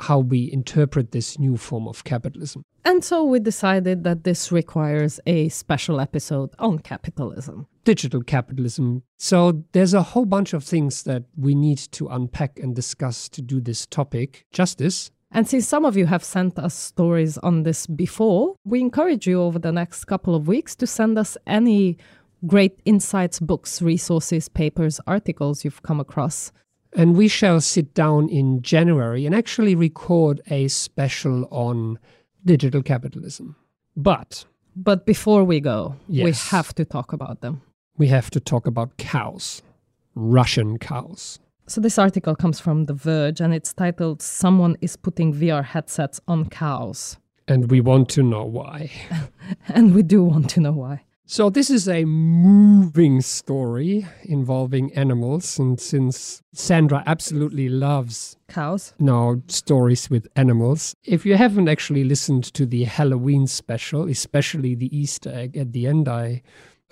how 0.00 0.18
we 0.18 0.50
interpret 0.52 1.12
this 1.12 1.38
new 1.38 1.56
form 1.56 1.86
of 1.86 2.04
capitalism. 2.04 2.64
And 2.84 3.02
so 3.02 3.24
we 3.24 3.40
decided 3.40 4.04
that 4.04 4.24
this 4.24 4.52
requires 4.52 5.20
a 5.26 5.48
special 5.48 6.00
episode 6.00 6.50
on 6.58 6.80
capitalism. 6.80 7.66
Digital 7.84 8.22
capitalism. 8.22 9.02
So 9.18 9.64
there's 9.72 9.94
a 9.94 10.02
whole 10.02 10.26
bunch 10.26 10.52
of 10.52 10.64
things 10.64 11.04
that 11.04 11.24
we 11.36 11.54
need 11.54 11.78
to 11.92 12.08
unpack 12.08 12.58
and 12.58 12.74
discuss 12.74 13.28
to 13.30 13.42
do 13.42 13.60
this 13.60 13.86
topic 13.86 14.44
justice. 14.52 15.10
And 15.30 15.48
since 15.48 15.66
some 15.66 15.84
of 15.84 15.96
you 15.96 16.06
have 16.06 16.22
sent 16.22 16.58
us 16.58 16.74
stories 16.74 17.38
on 17.38 17.62
this 17.62 17.86
before, 17.86 18.54
we 18.64 18.80
encourage 18.80 19.26
you 19.26 19.40
over 19.42 19.58
the 19.58 19.72
next 19.72 20.04
couple 20.04 20.34
of 20.34 20.46
weeks 20.46 20.76
to 20.76 20.86
send 20.86 21.18
us 21.18 21.36
any 21.46 21.98
great 22.46 22.78
insights, 22.84 23.40
books, 23.40 23.80
resources, 23.80 24.48
papers, 24.48 25.00
articles 25.06 25.64
you've 25.64 25.82
come 25.82 26.00
across 26.00 26.52
and 26.94 27.16
we 27.16 27.28
shall 27.28 27.60
sit 27.60 27.94
down 27.94 28.28
in 28.28 28.62
January 28.62 29.26
and 29.26 29.34
actually 29.34 29.74
record 29.74 30.40
a 30.48 30.68
special 30.68 31.46
on 31.50 31.98
digital 32.44 32.82
capitalism. 32.82 33.56
But 33.96 34.44
but 34.76 35.06
before 35.06 35.44
we 35.44 35.60
go, 35.60 35.96
yes, 36.08 36.24
we 36.24 36.56
have 36.56 36.74
to 36.74 36.84
talk 36.84 37.12
about 37.12 37.40
them. 37.40 37.62
We 37.96 38.08
have 38.08 38.30
to 38.30 38.40
talk 38.40 38.66
about 38.66 38.96
cows, 38.96 39.62
Russian 40.14 40.78
cows. 40.78 41.38
So 41.66 41.80
this 41.80 41.98
article 41.98 42.34
comes 42.34 42.60
from 42.60 42.84
The 42.84 42.92
Verge 42.92 43.40
and 43.40 43.54
it's 43.54 43.72
titled 43.72 44.20
Someone 44.20 44.76
is 44.80 44.96
putting 44.96 45.32
VR 45.32 45.64
headsets 45.64 46.20
on 46.28 46.48
cows. 46.50 47.16
And 47.48 47.70
we 47.70 47.80
want 47.80 48.08
to 48.10 48.22
know 48.22 48.44
why. 48.44 48.90
and 49.68 49.94
we 49.94 50.02
do 50.02 50.22
want 50.22 50.50
to 50.50 50.60
know 50.60 50.72
why. 50.72 51.04
So, 51.26 51.48
this 51.48 51.70
is 51.70 51.88
a 51.88 52.04
moving 52.04 53.22
story 53.22 54.06
involving 54.24 54.92
animals. 54.92 55.58
And 55.58 55.80
since 55.80 56.42
Sandra 56.52 57.02
absolutely 57.06 57.70
loves 57.70 58.36
cows, 58.48 58.92
no 58.98 59.40
stories 59.48 60.10
with 60.10 60.28
animals, 60.36 60.94
if 61.02 61.24
you 61.24 61.36
haven't 61.36 61.68
actually 61.68 62.04
listened 62.04 62.44
to 62.52 62.66
the 62.66 62.84
Halloween 62.84 63.46
special, 63.46 64.06
especially 64.06 64.74
the 64.74 64.94
Easter 64.94 65.30
egg 65.30 65.56
at 65.56 65.72
the 65.72 65.86
end, 65.86 66.08
I 66.08 66.42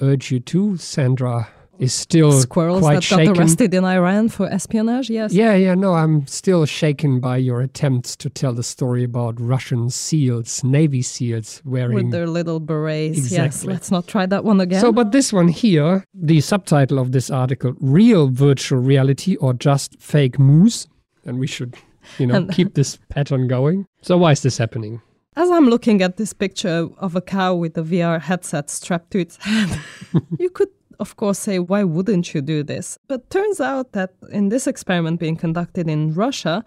urge 0.00 0.30
you 0.30 0.40
to. 0.40 0.78
Sandra 0.78 1.48
is 1.78 1.94
still 1.94 2.32
squirrels 2.32 2.80
quite 2.80 2.94
that 2.96 3.02
shaken. 3.02 3.26
got 3.26 3.38
arrested 3.38 3.74
in 3.74 3.84
Iran 3.84 4.28
for 4.28 4.46
espionage. 4.48 5.10
Yes. 5.10 5.32
Yeah, 5.32 5.54
yeah. 5.54 5.74
No, 5.74 5.94
I'm 5.94 6.26
still 6.26 6.66
shaken 6.66 7.20
by 7.20 7.38
your 7.38 7.60
attempts 7.60 8.14
to 8.16 8.30
tell 8.30 8.52
the 8.52 8.62
story 8.62 9.04
about 9.04 9.40
Russian 9.40 9.90
SEALs, 9.90 10.62
Navy 10.62 11.02
SEALs 11.02 11.62
wearing 11.64 11.94
with 11.94 12.10
their 12.10 12.26
little 12.26 12.60
berets. 12.60 13.18
Exactly. 13.18 13.44
Yes. 13.44 13.64
Let's 13.64 13.90
not 13.90 14.06
try 14.06 14.26
that 14.26 14.44
one 14.44 14.60
again. 14.60 14.80
So, 14.80 14.92
but 14.92 15.12
this 15.12 15.32
one 15.32 15.48
here, 15.48 16.04
the 16.14 16.40
subtitle 16.40 16.98
of 16.98 17.12
this 17.12 17.30
article: 17.30 17.74
"Real 17.80 18.28
Virtual 18.28 18.80
Reality 18.80 19.36
or 19.36 19.54
Just 19.54 20.00
Fake 20.00 20.38
Moose," 20.38 20.86
and 21.24 21.38
we 21.38 21.46
should, 21.46 21.74
you 22.18 22.26
know, 22.26 22.46
keep 22.46 22.74
this 22.74 22.98
pattern 23.08 23.48
going. 23.48 23.86
So, 24.02 24.18
why 24.18 24.32
is 24.32 24.42
this 24.42 24.58
happening? 24.58 25.00
As 25.34 25.50
I'm 25.50 25.66
looking 25.66 26.02
at 26.02 26.18
this 26.18 26.34
picture 26.34 26.90
of 26.98 27.16
a 27.16 27.22
cow 27.22 27.54
with 27.54 27.78
a 27.78 27.82
VR 27.82 28.20
headset 28.20 28.68
strapped 28.68 29.12
to 29.12 29.18
its 29.18 29.38
head, 29.38 29.80
you 30.38 30.50
could 30.50 30.68
of 31.02 31.16
course, 31.16 31.38
say, 31.38 31.58
why 31.58 31.82
wouldn't 31.82 32.32
you 32.32 32.40
do 32.40 32.62
this? 32.62 32.96
But 33.08 33.28
turns 33.28 33.60
out 33.60 33.92
that 33.92 34.14
in 34.30 34.48
this 34.50 34.68
experiment 34.68 35.18
being 35.18 35.36
conducted 35.36 35.88
in 35.88 36.14
Russia, 36.14 36.64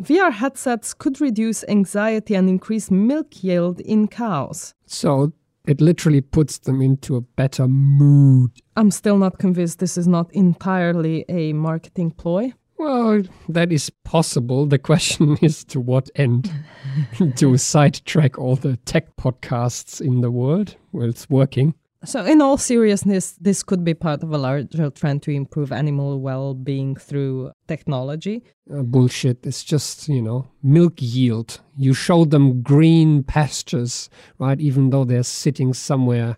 VR 0.00 0.32
headsets 0.32 0.94
could 0.94 1.20
reduce 1.20 1.64
anxiety 1.64 2.34
and 2.34 2.48
increase 2.48 2.90
milk 2.90 3.42
yield 3.42 3.80
in 3.80 4.06
cows. 4.06 4.72
So 4.86 5.32
it 5.66 5.80
literally 5.80 6.20
puts 6.20 6.60
them 6.60 6.80
into 6.80 7.16
a 7.16 7.20
better 7.20 7.66
mood. 7.66 8.52
I'm 8.76 8.92
still 8.92 9.18
not 9.18 9.38
convinced 9.38 9.80
this 9.80 9.98
is 9.98 10.06
not 10.06 10.32
entirely 10.32 11.24
a 11.28 11.52
marketing 11.52 12.12
ploy. 12.12 12.52
Well, 12.78 13.22
that 13.48 13.72
is 13.72 13.90
possible. 14.04 14.66
The 14.66 14.78
question 14.78 15.36
is 15.42 15.64
to 15.66 15.80
what 15.80 16.08
end? 16.14 16.50
to 17.36 17.56
sidetrack 17.56 18.38
all 18.38 18.56
the 18.56 18.76
tech 18.76 19.16
podcasts 19.16 20.00
in 20.00 20.20
the 20.20 20.30
world? 20.30 20.76
Well, 20.92 21.08
it's 21.08 21.28
working. 21.28 21.74
So, 22.04 22.24
in 22.24 22.42
all 22.42 22.58
seriousness, 22.58 23.32
this 23.40 23.62
could 23.62 23.84
be 23.84 23.94
part 23.94 24.24
of 24.24 24.32
a 24.32 24.38
larger 24.38 24.90
trend 24.90 25.22
to 25.22 25.30
improve 25.30 25.70
animal 25.70 26.20
well 26.20 26.52
being 26.52 26.96
through 26.96 27.52
technology. 27.68 28.42
Uh, 28.68 28.82
bullshit. 28.82 29.46
It's 29.46 29.62
just, 29.62 30.08
you 30.08 30.20
know, 30.20 30.48
milk 30.64 30.94
yield. 30.96 31.60
You 31.76 31.94
show 31.94 32.24
them 32.24 32.60
green 32.60 33.22
pastures, 33.22 34.10
right? 34.40 34.60
Even 34.60 34.90
though 34.90 35.04
they're 35.04 35.22
sitting 35.22 35.72
somewhere 35.74 36.36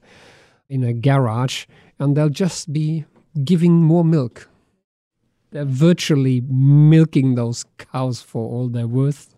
in 0.68 0.84
a 0.84 0.92
garage, 0.92 1.64
and 1.98 2.14
they'll 2.14 2.28
just 2.28 2.70
be 2.70 3.06
giving 3.42 3.72
more 3.72 4.04
milk. 4.04 4.50
They're 5.50 5.64
virtually 5.64 6.42
milking 6.46 7.36
those 7.36 7.64
cows 7.78 8.20
for 8.20 8.42
all 8.42 8.68
they're 8.68 8.86
worth 8.88 9.33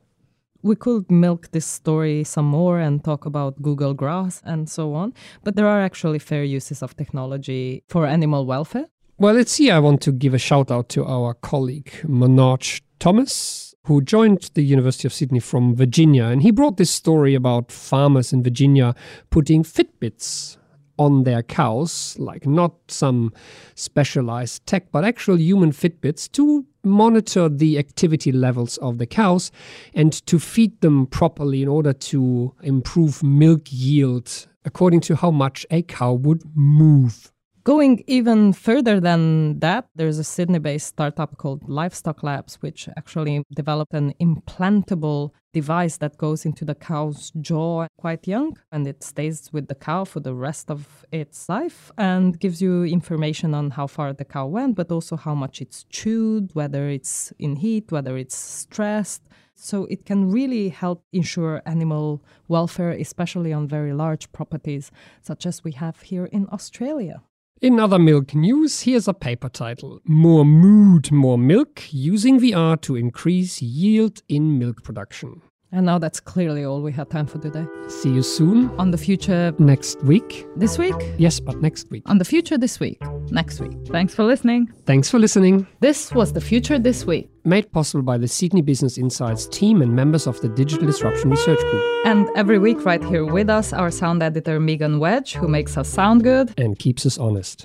we 0.67 0.75
could 0.77 1.11
milk 1.11 1.51
this 1.53 1.65
story 1.65 2.25
some 2.25 2.45
more 2.45 2.81
and 2.81 3.03
talk 3.05 3.25
about 3.25 3.63
Google 3.63 3.95
Glass 3.95 4.43
and 4.45 4.69
so 4.69 4.95
on, 4.95 5.15
but 5.45 5.55
there 5.55 5.69
are 5.69 5.81
actually 5.81 6.19
fair 6.19 6.43
uses 6.43 6.83
of 6.83 6.97
technology 6.97 7.85
for 7.89 8.05
animal 8.05 8.47
welfare. 8.47 8.87
Well, 9.19 9.35
let's 9.35 9.53
see. 9.53 9.71
I 9.71 9.79
want 9.79 10.03
to 10.03 10.13
give 10.13 10.35
a 10.35 10.39
shout 10.39 10.71
out 10.71 10.89
to 10.91 11.05
our 11.05 11.35
colleague 11.35 11.91
Manoj 12.03 12.83
Thomas, 12.99 13.75
who 13.85 14.03
joined 14.03 14.51
the 14.55 14.63
University 14.63 15.07
of 15.07 15.15
Sydney 15.15 15.41
from 15.41 15.75
Virginia, 15.75 16.25
and 16.25 16.43
he 16.43 16.51
brought 16.51 16.77
this 16.77 16.91
story 16.91 17.35
about 17.35 17.71
farmers 17.71 18.33
in 18.33 18.43
Virginia 18.43 18.95
putting 19.31 19.63
Fitbits 19.63 20.59
on 20.99 21.25
their 21.25 21.43
cows, 21.43 22.17
like 22.19 22.47
not 22.47 22.73
some 22.89 23.33
specialized 23.75 24.67
tech, 24.67 24.91
but 24.91 25.05
actual 25.05 25.39
human 25.39 25.71
Fitbits 25.71 26.31
to 26.33 26.67
monitor 26.87 27.49
the 27.49 27.79
activity 27.79 28.33
levels 28.33 28.79
of 28.79 28.99
the 28.99 29.07
cows 29.07 29.51
and 29.93 30.13
to 30.27 30.39
feed 30.39 30.81
them 30.81 31.07
properly 31.07 31.63
in 31.63 31.69
order 31.69 31.93
to 31.93 32.55
improve 32.63 33.23
milk 33.23 33.63
yield 33.67 34.47
according 34.65 35.01
to 35.01 35.17
how 35.17 35.31
much 35.31 35.67
a 35.71 35.83
cow 35.83 36.13
would 36.13 36.43
move. 36.55 37.33
Going 37.67 38.05
even 38.07 38.53
further 38.53 39.01
than 39.01 39.59
that, 39.59 39.89
there's 39.97 40.21
a 40.21 40.23
Sydney 40.23 40.61
based 40.61 40.87
startup 40.87 41.37
called 41.37 41.69
Livestock 41.69 42.23
Labs, 42.23 42.63
which 42.63 42.89
actually 42.97 43.43
developed 43.53 43.93
an 43.93 44.15
implantable 44.21 45.33
device 45.53 45.97
that 45.97 46.17
goes 46.17 46.47
into 46.47 46.65
the 46.65 46.77
cow's 46.77 47.33
jaw 47.41 47.89
quite 47.99 48.29
young 48.29 48.57
and 48.71 48.87
it 48.87 49.03
stays 49.03 49.53
with 49.53 49.67
the 49.67 49.75
cow 49.75 50.05
for 50.05 50.21
the 50.21 50.33
rest 50.33 50.71
of 50.71 51.05
its 51.11 51.49
life 51.49 51.91
and 51.99 52.39
gives 52.39 52.63
you 52.63 52.85
information 52.85 53.53
on 53.53 53.73
how 53.73 53.89
far 53.89 54.13
the 54.13 54.25
cow 54.25 54.47
went, 54.47 54.77
but 54.77 54.93
also 54.93 55.17
how 55.17 55.35
much 55.35 55.61
it's 55.61 55.83
chewed, 55.91 56.51
whether 56.53 56.89
it's 56.89 57.33
in 57.41 57.57
heat, 57.57 57.91
whether 57.91 58.17
it's 58.17 58.37
stressed. 58.37 59.25
So 59.57 59.87
it 59.87 60.05
can 60.05 60.31
really 60.31 60.69
help 60.69 61.03
ensure 61.13 61.63
animal 61.67 62.23
welfare, 62.47 62.93
especially 62.93 63.53
on 63.53 63.67
very 63.67 63.93
large 63.93 64.31
properties, 64.31 64.93
such 65.21 65.47
as 65.47 65.65
we 65.65 65.73
have 65.73 66.03
here 66.03 66.27
in 66.27 66.47
Australia. 66.53 67.23
In 67.63 67.81
other 67.81 67.99
milk 67.99 68.35
news, 68.35 68.83
here's 68.83 69.09
a 69.09 69.15
paper 69.15 69.49
title 69.49 70.01
More 70.05 70.45
Mood, 70.45 71.11
More 71.11 71.39
Milk 71.39 71.85
Using 71.91 72.39
VR 72.39 72.79
to 72.83 72.97
Increase 72.97 73.63
Yield 73.63 74.21
in 74.29 74.59
Milk 74.59 74.83
Production. 74.83 75.41
And 75.73 75.87
now 75.87 75.99
that's 75.99 76.21
clearly 76.21 76.65
all 76.65 76.83
we 76.83 76.93
had 76.93 77.09
time 77.09 77.27
for 77.27 77.39
today. 77.39 77.67
See 77.89 78.11
you 78.11 78.23
soon. 78.23 78.69
On 78.79 78.91
the 78.91 78.99
future 78.99 79.55
next 79.59 80.03
week. 80.03 80.47
This 80.55 80.77
week? 80.77 80.95
Yes, 81.17 81.41
but 81.41 81.63
next 81.63 81.91
week. 81.91 82.03
On 82.05 82.19
the 82.19 82.27
future 82.27 82.59
this 82.59 82.79
week. 82.79 83.01
Next 83.31 83.61
week. 83.61 83.73
Thanks 83.89 84.15
for 84.15 84.25
listening. 84.25 84.73
Thanks 84.87 85.11
for 85.11 85.19
listening. 85.19 85.67
This 85.81 86.13
was 86.13 86.33
the 86.33 86.41
future 86.41 86.79
this 86.79 87.05
week 87.05 87.31
made 87.47 87.71
possible 87.73 88.03
by 88.03 88.19
the 88.19 88.29
Sydney 88.29 88.61
Business 88.61 88.99
Insights 88.99 89.47
team 89.47 89.81
and 89.81 89.95
members 89.95 90.27
of 90.27 90.41
the 90.41 90.49
Digital 90.49 90.85
Disruption 90.85 91.31
Research 91.31 91.61
Group. 91.61 91.85
And 92.05 92.29
every 92.37 92.59
week, 92.59 92.85
right 92.85 93.03
here 93.03 93.25
with 93.25 93.49
us, 93.49 93.73
our 93.73 93.91
sound 93.91 94.23
editor 94.23 94.59
Megan 94.59 94.99
Wedge, 94.99 95.35
who 95.35 95.49
makes 95.49 95.79
us 95.79 95.89
sound 95.89 96.25
good 96.25 96.53
and 96.59 96.79
keeps 96.79 97.07
us 97.07 97.19
honest. 97.19 97.65